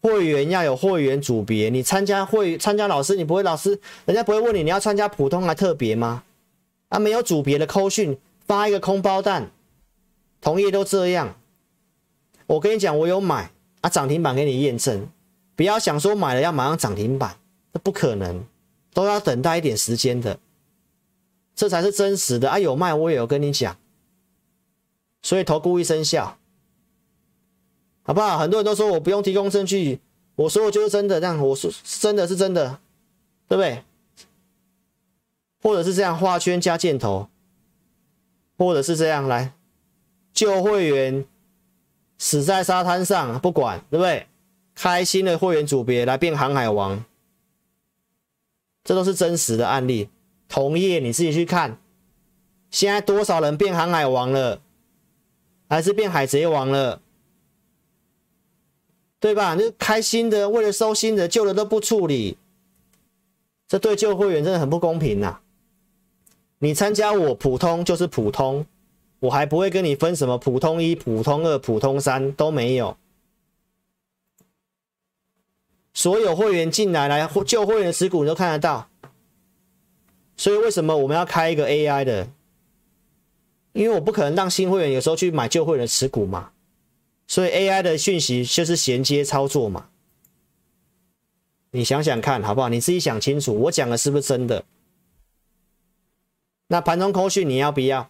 [0.02, 1.70] 会员要有会员组别。
[1.70, 6.24] 你参加会参加老师，你不会老师，人家不会问你你要参加普通还特别吗？
[6.90, 9.50] 啊，没有组别的扣讯发一个空包弹，
[10.40, 11.36] 同业都这样。
[12.48, 13.52] 我跟你讲，我有买
[13.86, 15.08] 啊，涨停板给你验证。
[15.56, 17.38] 不要想说买了要马上涨停板，
[17.72, 18.44] 这不可能，
[18.96, 20.40] 都要等待一点时间的，
[21.54, 22.58] 这才是真实的啊。
[22.58, 23.78] 有卖我也有跟你讲，
[25.22, 26.36] 所以投顾一生效。
[28.02, 28.40] 好不好？
[28.40, 30.00] 很多人都说我不用提供证据，
[30.36, 32.80] 我说我就是真的，这样我说真的是真的，
[33.48, 33.84] 对不对？
[35.62, 37.30] 或者是这样画圈加箭头，
[38.58, 39.54] 或者是这样来
[40.34, 41.24] 旧会员
[42.18, 44.28] 死在沙滩上，不管对不对？
[44.74, 47.06] 开新的会员组别来变航海王，
[48.84, 50.10] 这都是真实的案例。
[50.48, 51.78] 同业你自己去看，
[52.70, 54.62] 现在多少人变航海王了，
[55.70, 57.02] 还是变海贼王了？
[59.20, 59.56] 对吧？
[59.56, 62.38] 就开新的，为了收新的，旧的都不处理，
[63.68, 65.42] 这对旧会员真的很不公平呐、啊！
[66.60, 68.66] 你参加我普通就是普通，
[69.20, 72.98] 我还不会跟你分什么普通一、普通二、普通三都没有。
[75.94, 78.90] 所有会员进来来旧会员持股你都看得到，
[80.36, 82.28] 所以为什么我们要开一个 AI 的？
[83.74, 86.52] 因为我不可能让新会员有时候去买旧会员持股嘛。
[87.28, 89.90] 所以 AI 的讯息就是衔接操作嘛，
[91.72, 92.70] 你想想看好不好？
[92.70, 94.64] 你自己想清楚，我讲的是不是真的？
[96.68, 98.10] 那盘中扣讯你要不要？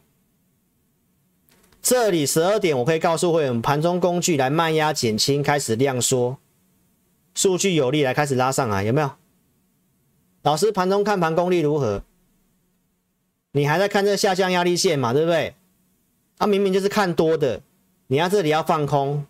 [1.86, 6.38] 这里十二点我可以告诉会员，盘中工具来慢压减轻，开始量缩，
[7.36, 9.12] 数据有利来开始拉上来，有没有？
[10.42, 12.02] 老师盘中看盘功力如何？
[13.52, 15.14] 你还在看这下降压力线嘛？
[15.14, 15.54] 对不对？
[16.40, 17.62] 啊，明明就是看多的，
[18.08, 19.28] 你要这里要放空，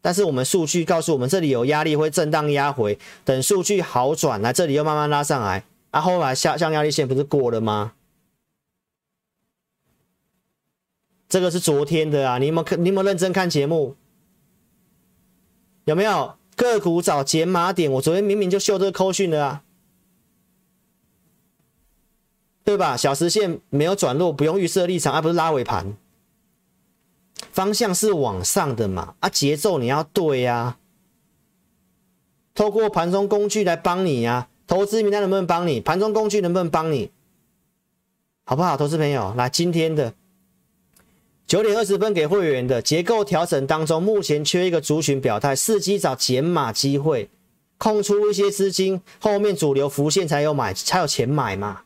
[0.00, 7.92] 但是我们数据告诉我们这里有压力会震荡压回，等数据好转来这里又慢慢拉上来，啊，后来下降压力线不是过了吗？
[11.30, 12.84] 这个是昨天的啊，你有没有看？
[12.84, 13.94] 你有没有认真看节目？
[15.84, 17.90] 有没有个股找减码点？
[17.92, 19.62] 我昨天明明就秀这个扣讯的啊，
[22.64, 22.96] 对吧？
[22.96, 25.96] 小时线没有转弱，不用预设立场，而、不是拉尾盘，
[27.52, 29.14] 方向是往上的嘛？
[29.20, 30.78] 啊，节奏你要对呀、啊，
[32.54, 35.80] 透过盘中工具来帮你呀、啊，投资名单能不能帮你？
[35.80, 37.12] 盘中工具能不能帮你？
[38.44, 39.32] 好不好，投资朋友？
[39.36, 40.12] 来，今天的。
[41.50, 47.28] 九点二十分给会员的结构调整当中，目前缺一个族群表态，伺机找减码机会，
[47.76, 51.80] 空出一些资金，后面主流浮现才有买，才有钱买嘛。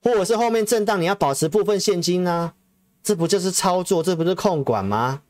[0.00, 2.54] 或者是后面震荡，你要保持部分现金呢、啊？
[3.02, 4.04] 这不就是操作？
[4.04, 5.22] 这不是控管吗？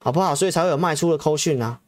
[0.00, 0.34] 好不好？
[0.34, 1.80] 所以才会有卖出的扣讯啊。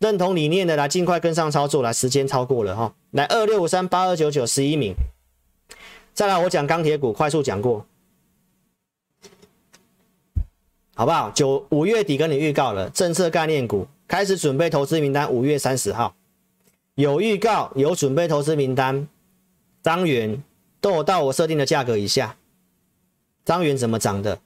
[0.00, 4.96] 认同理念的来尽快跟上操作，来时间超过了哈，来二六五三八二九九十一名。
[6.14, 7.84] 再来，我讲钢铁股，快速讲过，
[10.94, 11.28] 好不好？
[11.32, 16.14] 九五月底跟你预告了，政策概念股开始准备投资名单，五月三十号
[16.94, 19.08] 有预告，有准备投资名单，
[19.82, 20.40] 张元
[20.80, 22.36] 都有到我设定的价格以下。
[23.44, 24.38] 张元怎么涨的？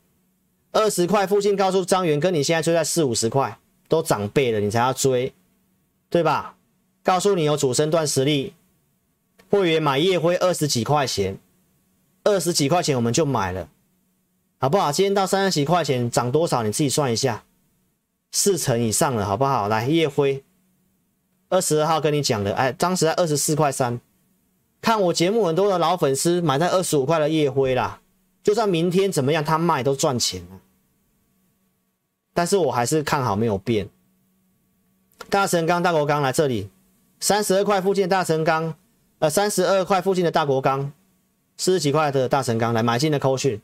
[0.72, 3.58] 二十块附近，告诉张元，跟你现在追在四五十块，
[3.88, 5.34] 都涨倍了，你才要追，
[6.08, 6.56] 对吧？
[7.02, 8.54] 告诉你有主升段实力，
[9.50, 11.38] 会员买夜辉二十几块钱。
[12.28, 13.70] 二十几块钱我们就买了，
[14.60, 14.92] 好不好？
[14.92, 16.62] 今天到三十几块钱，涨多少？
[16.62, 17.42] 你自己算一下，
[18.32, 19.66] 四成以上了，好不好？
[19.66, 20.44] 来，烨辉，
[21.48, 23.98] 二十二号跟你讲的，哎，当时在二十四块三，
[24.82, 28.00] 看我节目很多的老粉丝买在二十五块的烨辉啦，
[28.42, 30.60] 就算明天怎么样，他卖都赚钱了。
[32.34, 33.88] 但是我还是看好，没有变。
[35.30, 36.68] 大神钢、大国钢来这里，
[37.20, 38.74] 三十二块附近大神钢，
[39.18, 40.92] 呃，三十二块附近的大国钢。
[41.58, 43.60] 四十几块的大神钢来买进的扣讯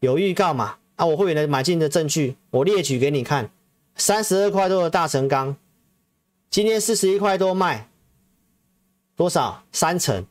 [0.00, 0.78] 有预告嘛？
[0.96, 3.50] 啊，我会员的买进的证据我列举给你看。
[3.96, 5.56] 三十二块多的大神钢，
[6.48, 7.88] 今天四十一块多卖，
[9.16, 9.64] 多少？
[9.72, 10.24] 三成，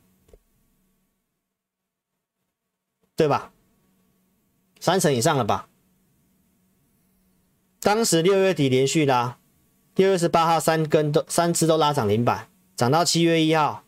[3.18, 3.52] 对吧？
[4.80, 5.68] 三成以上了吧？
[7.82, 9.38] 当时六月底连续拉，
[9.96, 12.48] 六月十八号三根都三次都拉涨停板，
[12.78, 13.84] 涨到七月一号。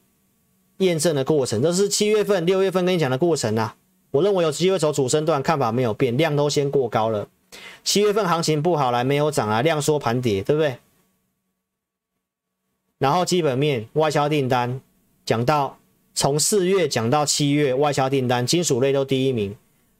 [0.80, 3.77] 验证的过程，这是七月份、六月份跟你讲的过程啊。
[4.11, 7.30] 我认为有机会走主升段，看法没有变，量都先过高了。
[7.84, 10.77] 七月份行情不好来，没有涨啊，量缩盘跌，对不对？
[12.97, 14.81] 然后基本面外销订单
[15.26, 15.77] 讲到，
[16.14, 19.56] 从四月讲到七月，外销订单金属类都第一名。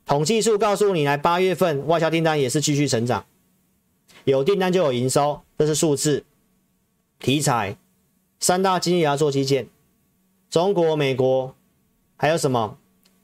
[0.06, 3.26] 统计数告诉你，来八月份外销订单也是继续成长，
[4.24, 6.24] 有订单就有营收，这是数字。
[7.20, 7.78] 题材
[8.40, 9.68] 三大经济也要做基建。
[10.50, 11.56] 中国、美国
[12.18, 12.78] 还有什么？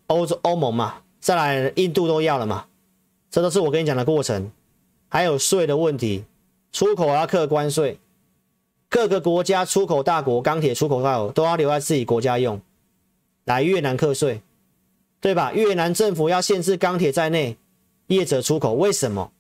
[0.07, 2.68] 欧洲、欧盟嘛，再来印度都要了嘛，
[3.31, 4.52] 这都是我跟你讲的过程。
[5.10, 6.26] 还有税的问题，
[6.72, 7.99] 出口要课关税，
[8.89, 12.61] 各个国家出口大国钢铁出口大国都要留在自己国家用。
[13.45, 14.41] 来越南课税，
[15.19, 15.52] 对吧？
[15.53, 17.57] 越南政府要限制钢铁在内
[18.07, 19.31] 业者出口，为什么？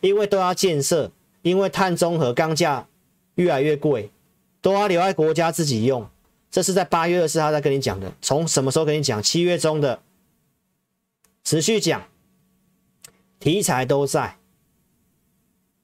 [0.00, 1.12] 因为都要建设，
[1.42, 2.88] 因为碳中和钢价
[3.36, 4.10] 越来越贵，
[4.60, 6.08] 都要留在国家自己用。
[6.52, 9.22] 这是在八月二十四号在跟你讲的，从什么时候跟你讲？
[9.22, 10.02] 七月中的，
[11.42, 12.06] 持续讲，
[13.40, 14.36] 题材都在，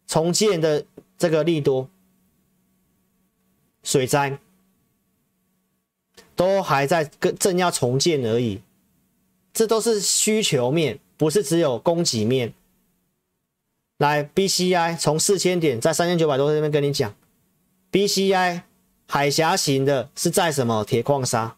[0.06, 0.84] 重建的
[1.16, 1.88] 这个利多，
[3.82, 4.38] 水灾
[6.36, 8.60] 都还在跟正要重建而已，
[9.54, 12.52] 这都是需求面，不是只有供给面。
[13.96, 17.14] 来，BCI 从四千点在三千九百多这边跟你讲
[17.90, 18.67] ，BCI。
[19.10, 21.56] 海峡型的是在什么铁矿砂？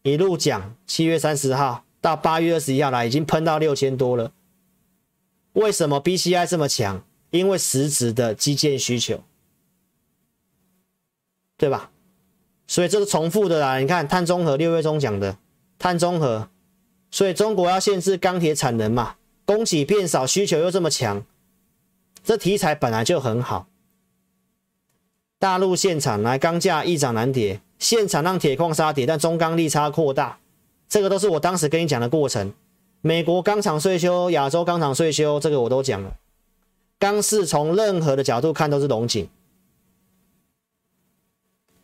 [0.00, 4.32] 一路讲，七月三十号到八月二十一号来，已经喷到六千多了。
[5.52, 7.04] 为什么 BCI 这么强？
[7.30, 9.22] 因为实质的基建需求，
[11.58, 11.90] 对吧？
[12.66, 13.78] 所以这个重复的啦。
[13.78, 15.36] 你看碳中和六月中讲的
[15.78, 16.48] 碳中和，
[17.10, 21.26] 所以中国要限制钢铁产能嘛，供给变少，需求又这么强，
[22.24, 23.68] 这题材本来就很好。
[25.38, 30.38] 大陆现场来钢价易涨难跌，现场让铁矿砂跌，但中钢利差扩大，
[30.88, 32.52] 这个都是我当时跟你讲的过程。
[33.00, 36.16] 美国钢厂税修，亚洲钢厂税修，这个我都讲了。
[36.98, 39.28] 钢市从任何的角度看都是龙井。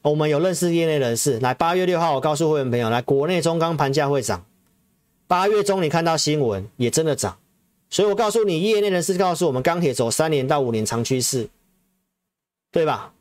[0.02, 4.44] 我们有认识业内人士，来八月六号，我告诉会员朋友，来国内中钢盘价会涨。
[5.28, 7.38] 八月中你看到新闻也真的涨，
[7.88, 11.48] 所以我告诉你，业内人士告诉我们，钢铁走三年到五年长趋势，
[12.70, 13.13] 对吧？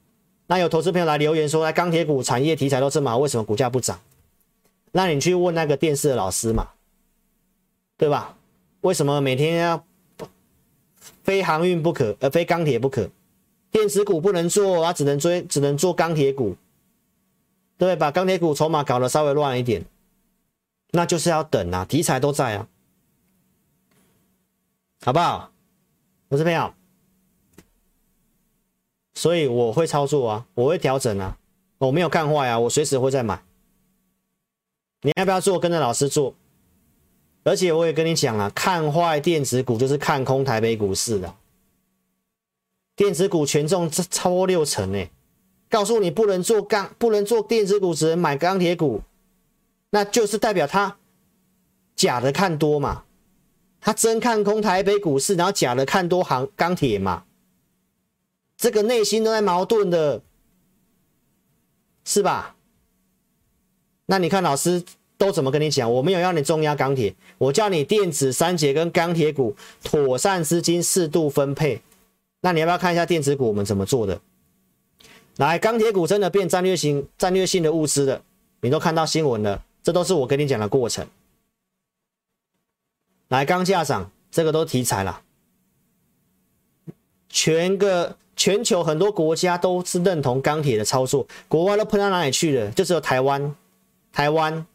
[0.48, 4.00] 那有投资朋友来留言说，哎钢铁股产业题材都这么好，为什么股价不涨？
[4.92, 6.70] 那你去问那个电视的老师嘛。
[7.96, 8.36] 对吧？
[8.82, 9.86] 为什么每天要
[11.24, 13.10] 非航运不可，而非钢铁不可？
[13.72, 16.58] 电子股不能做，啊，只能追，只能做钢铁股，
[17.78, 19.86] 对，把钢铁股筹码搞得稍微乱一点，
[20.90, 22.68] 那就是要等啊，题材都在啊，
[25.06, 25.52] 好不好？
[26.28, 26.76] 我这边啊，
[29.14, 31.38] 所以我会操作啊，我会调整啊，
[31.78, 33.44] 我没有看坏啊，我随时会再买。
[35.02, 35.60] 你要不要做？
[35.60, 36.36] 跟着老师做。
[37.44, 41.36] 而且我也跟你讲了，看坏电子股就是看空台北股市的。
[42.96, 45.12] 电子股权重超过六成诶，
[45.70, 49.02] 告诉你不能做钢，不能做电子股，只能买钢铁股，
[49.90, 50.98] 那就是代表他
[51.96, 53.04] 假的看多嘛，
[53.82, 57.26] 他真看空台北股市，然后假的看多行钢铁嘛，
[58.64, 60.22] 这个内心都在矛盾的，
[62.06, 62.56] 是吧？
[64.06, 64.82] 那你看老师。
[65.16, 65.90] 都怎么跟你讲？
[65.90, 71.82] 我没有要你重压钢铁，我叫你电子三节跟钢铁股妥善资金适度分配。
[72.42, 74.20] 那你要不要看一下电子股我们怎么做的？
[75.38, 78.22] 来，钢铁股真的变战略性、战略性的物资了，
[78.60, 81.08] 你都看到新闻了，这都是我跟你讲的过程。
[83.30, 85.22] 来，钢价涨，这个都题材了。
[87.30, 92.72] 全个全球很多国家都是认同钢铁的操作，国外都喷到哪里去了？
[92.72, 93.56] 就只有台湾，
[94.12, 94.66] 台湾。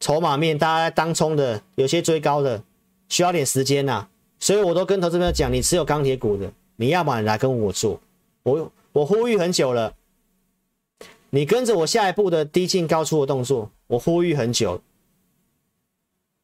[0.00, 2.62] 筹码面，大家当冲的，有些追高的，
[3.08, 4.06] 需要点时间呐、
[4.38, 7.98] 所以我都跟投资朋友讲，你持有钢铁股的，你要么你来跟我做，
[8.42, 9.94] 我我呼吁很久了，
[11.30, 14.82] 你跟着我下一步的低进高出的动作，我呼吁很久，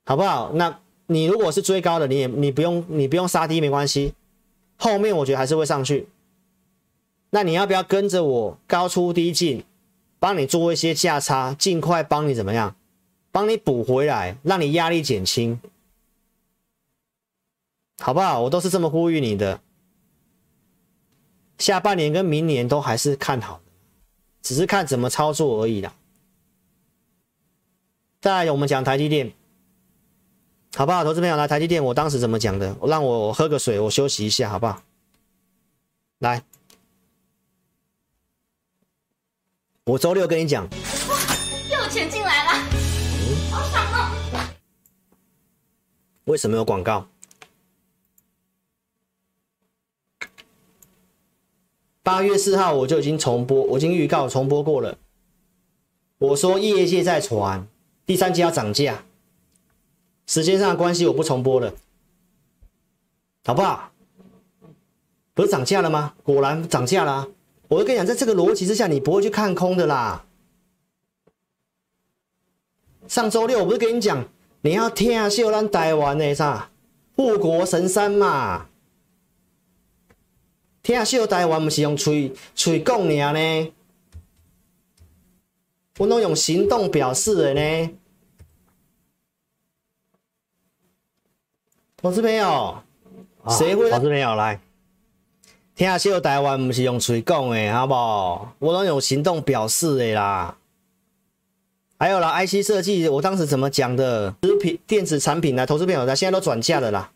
[0.06, 0.52] 好不好？
[0.54, 4.14] 那你如果是追高的，你也你不用你不用杀低没关系，
[4.80, 6.08] 后面我觉得还是会上去，
[7.28, 9.62] 那你要不要跟着我高出低进，
[10.18, 12.74] 帮你做一些价差，尽快帮你怎么样？
[13.30, 15.60] 帮你补回来，让你压力减轻，
[17.98, 18.40] 好不好？
[18.40, 19.60] 我都是这么呼吁你的。
[21.58, 23.72] 下半年跟明年都还是看好的，
[24.40, 25.94] 只是看怎么操作而已啦。
[28.22, 29.30] 再来，我们讲台积电，
[30.76, 31.02] 好不好？
[31.04, 32.76] 投资朋友来，台积电，我当时怎么讲的？
[32.86, 34.82] 让我喝个水，我休息一下，好不好？
[36.18, 36.42] 来，
[39.84, 41.16] 我周六跟你讲，哇，
[41.70, 42.52] 又有钱进来了。
[43.50, 44.40] 好爽哦
[46.24, 47.08] 为什么有广告？
[52.02, 54.96] 八月四号我就已经重播，我已经预告重播过了。
[56.18, 57.66] 我说业界在传
[58.06, 59.04] 第三季要涨价，
[60.30, 61.74] 时间上的关系我不重播了，
[63.44, 63.90] 好不好？
[65.34, 66.14] 不是涨价了吗？
[66.22, 67.26] 果然涨价了。
[67.66, 70.24] 我就跟你讲，在这个逻辑之下，你不会去看空的啦。
[73.08, 74.24] 上周六我不是跟你讲？
[74.60, 76.70] 你要听啊，秀兰台湾的啥
[77.16, 78.68] 护国神山嘛？
[80.80, 83.72] 听啊，秀台湾不是用嘴嘴讲尔呢？
[85.98, 87.90] 我都用行动表示的呢。
[92.02, 92.82] 投资朋友，
[93.50, 93.90] 谁会？
[93.90, 94.58] 投资朋友来，
[95.74, 98.54] 听啊，秀台湾不是用嘴讲的，好不好？
[98.58, 100.56] 我都用行动表示的啦。
[101.98, 104.34] 还有啦，IC 设计，我当时怎么讲的？
[104.42, 105.66] 食品电子产品呢？
[105.66, 106.16] 投资朋友呢？
[106.16, 107.12] 现在都转价了啦。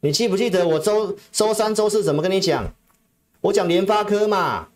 [0.00, 2.74] 你记不记得我周周三、周四怎么跟你讲？
[3.42, 4.66] 我讲联发科嘛，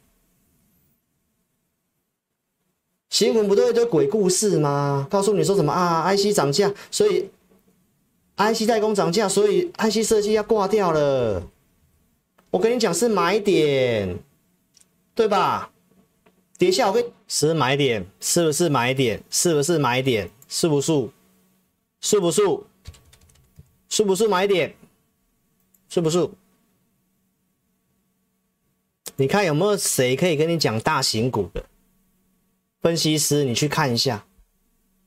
[3.11, 5.09] 新闻不都一堆鬼故事吗？
[5.11, 7.29] 告诉你说什么啊？IC 涨价，所以
[8.37, 11.43] IC 代工涨价，所以 IC 设计要挂掉了。
[12.51, 14.19] 我跟你讲是买点，
[15.15, 15.71] 对吧？
[16.59, 19.23] 跌下我会是买点，是不是买点？
[19.31, 20.31] 是不是买点？
[20.49, 21.09] 是不是？
[22.01, 22.43] 是不是？
[23.89, 24.75] 是不是买点？
[25.89, 26.29] 是不是？
[29.17, 31.65] 你看有没有谁可以跟你讲大型股的
[32.83, 33.45] 分析师？
[33.45, 34.26] 你去看一下，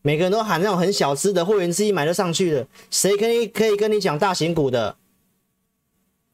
[0.02, 4.96] 每个人都喊那种很小资的会员自己买得上去的，谁可以可以跟你讲大型股的？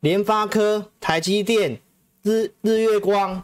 [0.02, 1.82] 联发科、台积电、
[2.22, 3.44] 日日月光。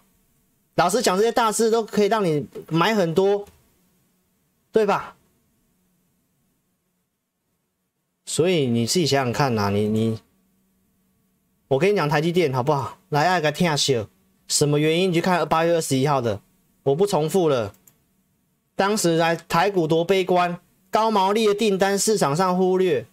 [0.76, 3.46] 老师讲，这些大师都可以让你买很多，
[4.72, 5.16] 对吧？
[8.26, 10.20] 所以你自己想想看呐、啊，你你，
[11.68, 12.98] 我跟你讲台积电好不好？
[13.10, 14.08] 来爱个听秀，
[14.48, 15.10] 什么原因？
[15.10, 16.42] 你去看八月二十一号的，
[16.84, 17.74] 我不重复了。
[18.82, 20.60] 当时来台股多悲观，
[20.90, 23.06] 高毛利的订单市场上忽略，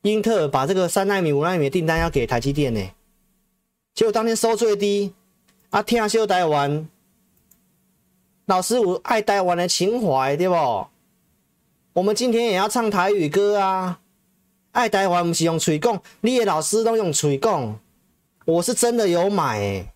[0.00, 2.80] 英特尔把这个三奈米、五奈米的订单要给台积电呢，
[3.92, 5.12] 结果当天收最低。
[5.68, 6.88] 啊，听秀台湾，
[8.46, 10.86] 老师我爱台湾的情怀，对不？
[11.92, 14.00] 我们今天也要唱台语歌啊！
[14.72, 17.78] 爱台湾不是用嘴讲，你的老师都用嘴讲。
[18.46, 19.92] 我是真的有买、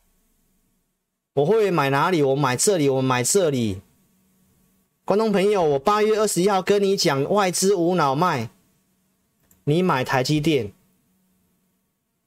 [1.32, 2.23] 我会买哪里？
[2.23, 3.81] 我买这里，我买这里。
[5.11, 8.49] 观众朋友，我八月二十一号跟你讲，外资无脑卖，
[9.65, 10.70] 你买台积电，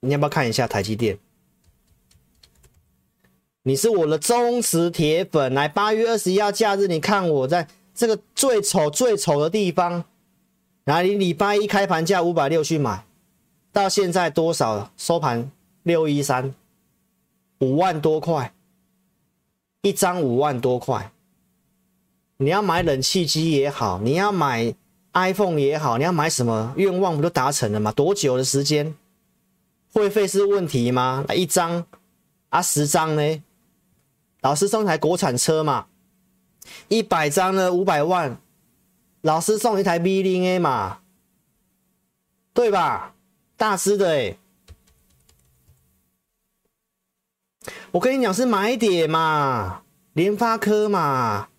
[0.01, 1.17] 你要不要看一下台积电？
[3.61, 7.69] 你是我的忠实铁粉，来八月二十一号假日，你看我在。
[7.95, 10.03] 这个最丑最丑的地方，
[10.83, 13.05] 然后你礼拜一开盘价五百六去买，
[13.71, 14.91] 到现在多少了？
[14.97, 15.49] 收盘
[15.83, 16.53] 六一三，
[17.59, 18.51] 五万多块，
[19.83, 21.12] 一张五万多块。
[22.43, 24.75] 你要买冷气机也好，你要买
[25.13, 27.91] iPhone 也好，你要买什么愿望不都达成了吗？
[27.91, 28.95] 多久的时间？
[29.93, 31.23] 会费是问题吗？
[31.35, 31.85] 一张
[32.49, 33.43] 啊，十张呢？
[34.41, 35.85] 老师送一台国产车嘛。
[36.87, 38.37] 一百张呢，五百万，
[39.21, 40.99] 老师送一台 V 零 A 嘛，
[42.53, 43.15] 对吧？
[43.55, 44.37] 大师的哎，
[47.91, 49.83] 我跟你讲是买点嘛，
[50.13, 51.49] 联发科嘛，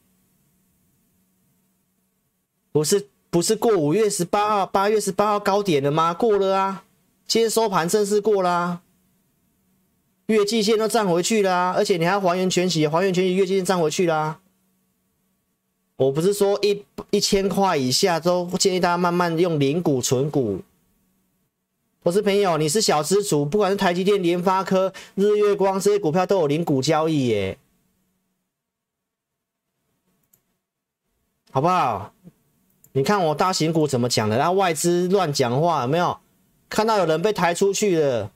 [2.75, 6.13] 不是不是过五月十八号、八月十八号高点了吗？
[6.13, 6.85] 过了啊，
[7.25, 8.83] 今天收盘正式过啦、啊，
[10.27, 14.41] 月季线都站回去啦、啊，而且你还要还原全息，还原全息月季线站回去啦、啊。
[15.95, 20.61] 我不是说一一千块以下都建议大家慢慢用零股存股。
[22.03, 27.57] 我是朋友，你是小资主，不管是台积电、联发科、日月光这些股票都有零股交易耶，
[31.53, 32.13] 好不好？
[32.97, 34.39] 你看我大型股怎么讲的？
[34.39, 36.17] 然后外资乱讲话有没有？
[36.69, 38.31] 看到有人被抬出去了，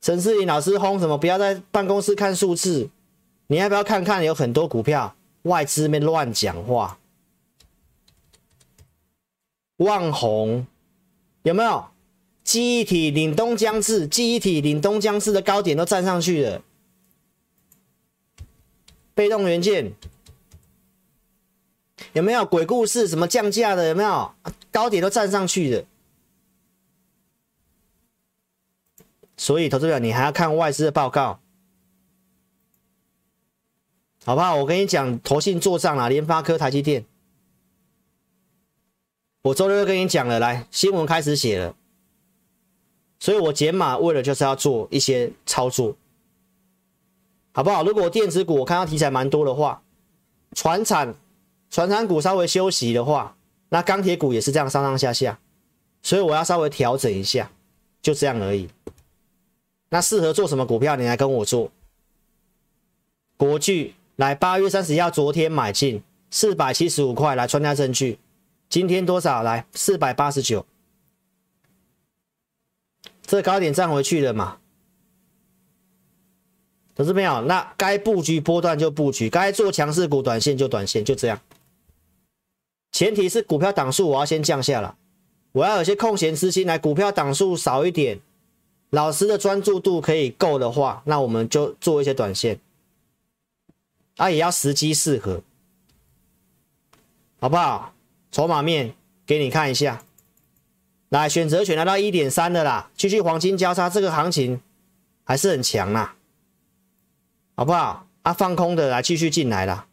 [0.00, 1.16] 陈世林老师轰什么？
[1.16, 2.90] 不要在办公室看数字，
[3.46, 4.22] 你要不要看看？
[4.22, 5.16] 有很多股票。
[5.44, 6.98] 外资没乱讲话，
[9.78, 10.66] 旺红
[11.44, 11.86] 有没有？
[12.44, 16.62] 记忆体凛东将至，记忆体凛东将至的高点都站上去了。
[19.14, 19.92] 被动元件
[22.12, 23.06] 有没有鬼故事？
[23.06, 24.34] 什么降价的有没有？
[24.72, 25.84] 高点都站上去了。
[29.36, 31.40] 所以，投资者你还要看外资的报告。
[34.24, 34.56] 好不好？
[34.56, 37.06] 我跟你讲，投信做账了，联发科、台积电。
[39.42, 41.74] 我周六就跟你讲了，来新闻开始写了，
[43.18, 45.96] 所以我减码为了就是要做一些操作，
[47.52, 47.82] 好不好？
[47.82, 49.82] 如果电子股我看到题材蛮多的话，
[50.52, 51.14] 船产、
[51.70, 53.36] 船产股稍微休息的话，
[53.68, 55.38] 那钢铁股也是这样上上下下，
[56.02, 57.50] 所以我要稍微调整一下，
[58.02, 58.68] 就这样而已。
[59.90, 60.96] 那适合做什么股票？
[60.96, 61.70] 你来跟我做，
[63.36, 63.94] 国巨。
[64.16, 68.18] 来，八月三十一号，昨天买进四百七十五块，来穿价证据。
[68.68, 69.42] 今天多少？
[69.42, 70.66] 来四百八十九，
[73.22, 74.58] 这高点站回去了嘛？
[76.94, 81.40] 投资朋友，那该布局波段就布局，该做强势股短线就短线，就这样。
[82.92, 84.94] 前提是股票档数我要先降下来，
[85.52, 88.20] 我要有些空闲资金来，股票档数少一点，
[88.90, 92.58] 老师的专注度可以够的话，那我们就做一些短线。
[94.16, 95.42] 啊，也要时机适合，
[97.40, 97.94] 好不好？
[98.30, 98.94] 筹码面
[99.24, 100.04] 给你看一下，
[101.08, 104.60] 来选择权来到一点三的啦，继续黄金交叉，这个行情
[105.24, 106.16] 还是很强啦，
[107.54, 108.06] 好不好？
[108.22, 109.86] 啊，放空的来继续进来啦，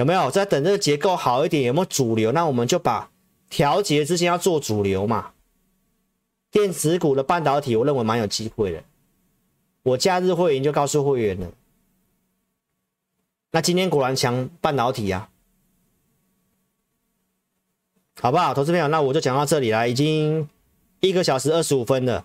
[0.00, 1.62] 有没有在等这个结构好一点？
[1.64, 2.32] 有没有主流？
[2.32, 3.10] 那我们就把
[3.50, 5.32] 调节之前要做主流嘛。
[6.50, 8.82] 电子股的半导体，我认为蛮有机会的。
[9.82, 11.52] 我假日会员就告诉会员了，
[13.50, 15.28] 那今天果然强半导体啊，
[18.18, 18.54] 好不好？
[18.54, 20.48] 投资朋友，那我就讲到这里来，已经
[21.00, 22.24] 一个小时二十五分了，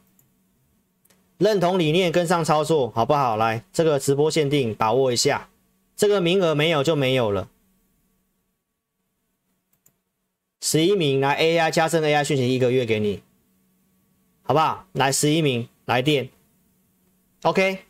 [1.39, 3.35] 认同理念跟上操作，好不好？
[3.35, 5.49] 来，这个直播限定把握一下，
[5.97, 7.49] 这个名额没有就没有了，
[10.65, 13.21] 十一名来 AI 加深 AI 讯息一个月给你，
[14.41, 14.87] 好不好？
[14.93, 16.27] 来十一名来电。
[17.43, 17.81] OK，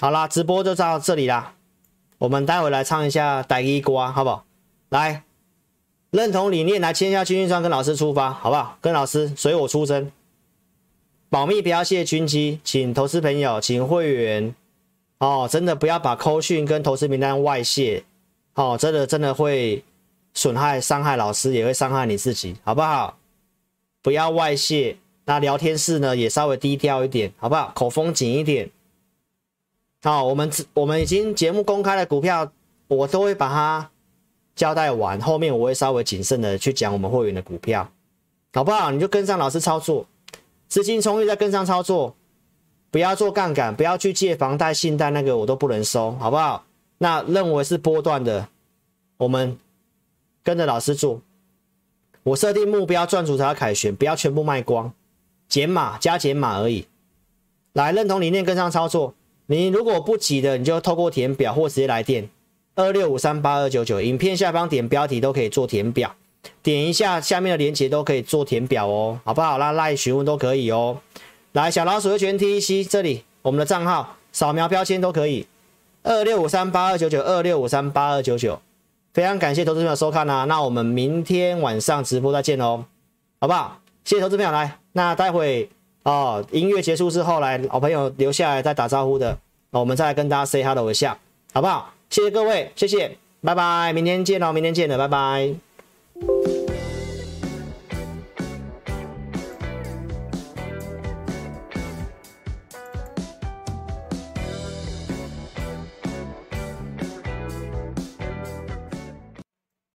[0.00, 1.54] 好啦，直播就到这里啦。
[2.16, 4.46] 我们待会来唱一下《台语歌》，好不好？
[4.88, 5.22] 来，
[6.10, 8.78] 认同理念，来签下军训章，跟老师出发，好不好？
[8.80, 10.10] 跟老师随我出征，
[11.28, 14.54] 保密不要泄军机，请投资朋友，请会员
[15.18, 18.04] 哦，真的不要把扣讯跟投资名单外泄，
[18.54, 19.84] 哦，真的真的会
[20.34, 23.18] 损害伤害老师，也会伤害你自己，好不好？
[24.02, 24.96] 不要外泄。
[25.24, 27.70] 那聊天室呢，也稍微低调一点，好不好？
[27.74, 28.70] 口风紧一点。
[30.02, 32.50] 好，我们我们已经节目公开的股票，
[32.86, 33.90] 我都会把它
[34.54, 37.90] 交代完，后面我会稍微谨慎的去讲我们会员的股票，
[38.54, 38.90] 好不好？
[38.90, 40.06] 你就跟上老师操作，
[40.68, 42.14] 资金充裕再跟上操作，
[42.90, 46.64] 不要做杠杆，不要去借房贷、信贷，那个我都不能收，好不好？
[46.96, 48.48] 那认为是波段的，
[49.18, 49.58] 我们
[50.48, 51.20] 跟着老师做。
[52.22, 54.90] 我设定目标赚足才要凯旋，不要全部卖光。
[55.46, 56.86] 减码加减码而已，
[57.74, 59.12] 来认同理念跟上操作。
[59.44, 62.30] 你如果不急的，你就透过填表或直接来电
[62.76, 66.14] 二六五三八二九九，影片下方点标题都可以做填表，
[66.62, 69.58] 点一下下面的链接都可以做填表哦，好不好？
[69.58, 70.98] 那赖询问都可以哦。
[71.52, 75.46] 来小老鼠的全 TC 这里，我们的账号扫描标签都可以，
[76.04, 78.58] 二六五三八二九九二六五三八二九九，
[79.18, 82.84] 非常感谢投资朋友收看啊，那我们明天晚上直播再见哦，
[83.40, 83.80] 好不好？
[84.04, 84.78] 谢谢投资朋友来。
[84.92, 85.68] 那待会
[86.04, 89.36] 哦，音乐结束之后，来老朋友留下来再打招呼的，
[89.72, 91.18] 我们再来跟大家 say hello 一下，
[91.52, 91.92] 好不好？
[92.10, 96.57] 谢谢各位，谢谢，拜拜，明天见哦，明天见了，拜拜。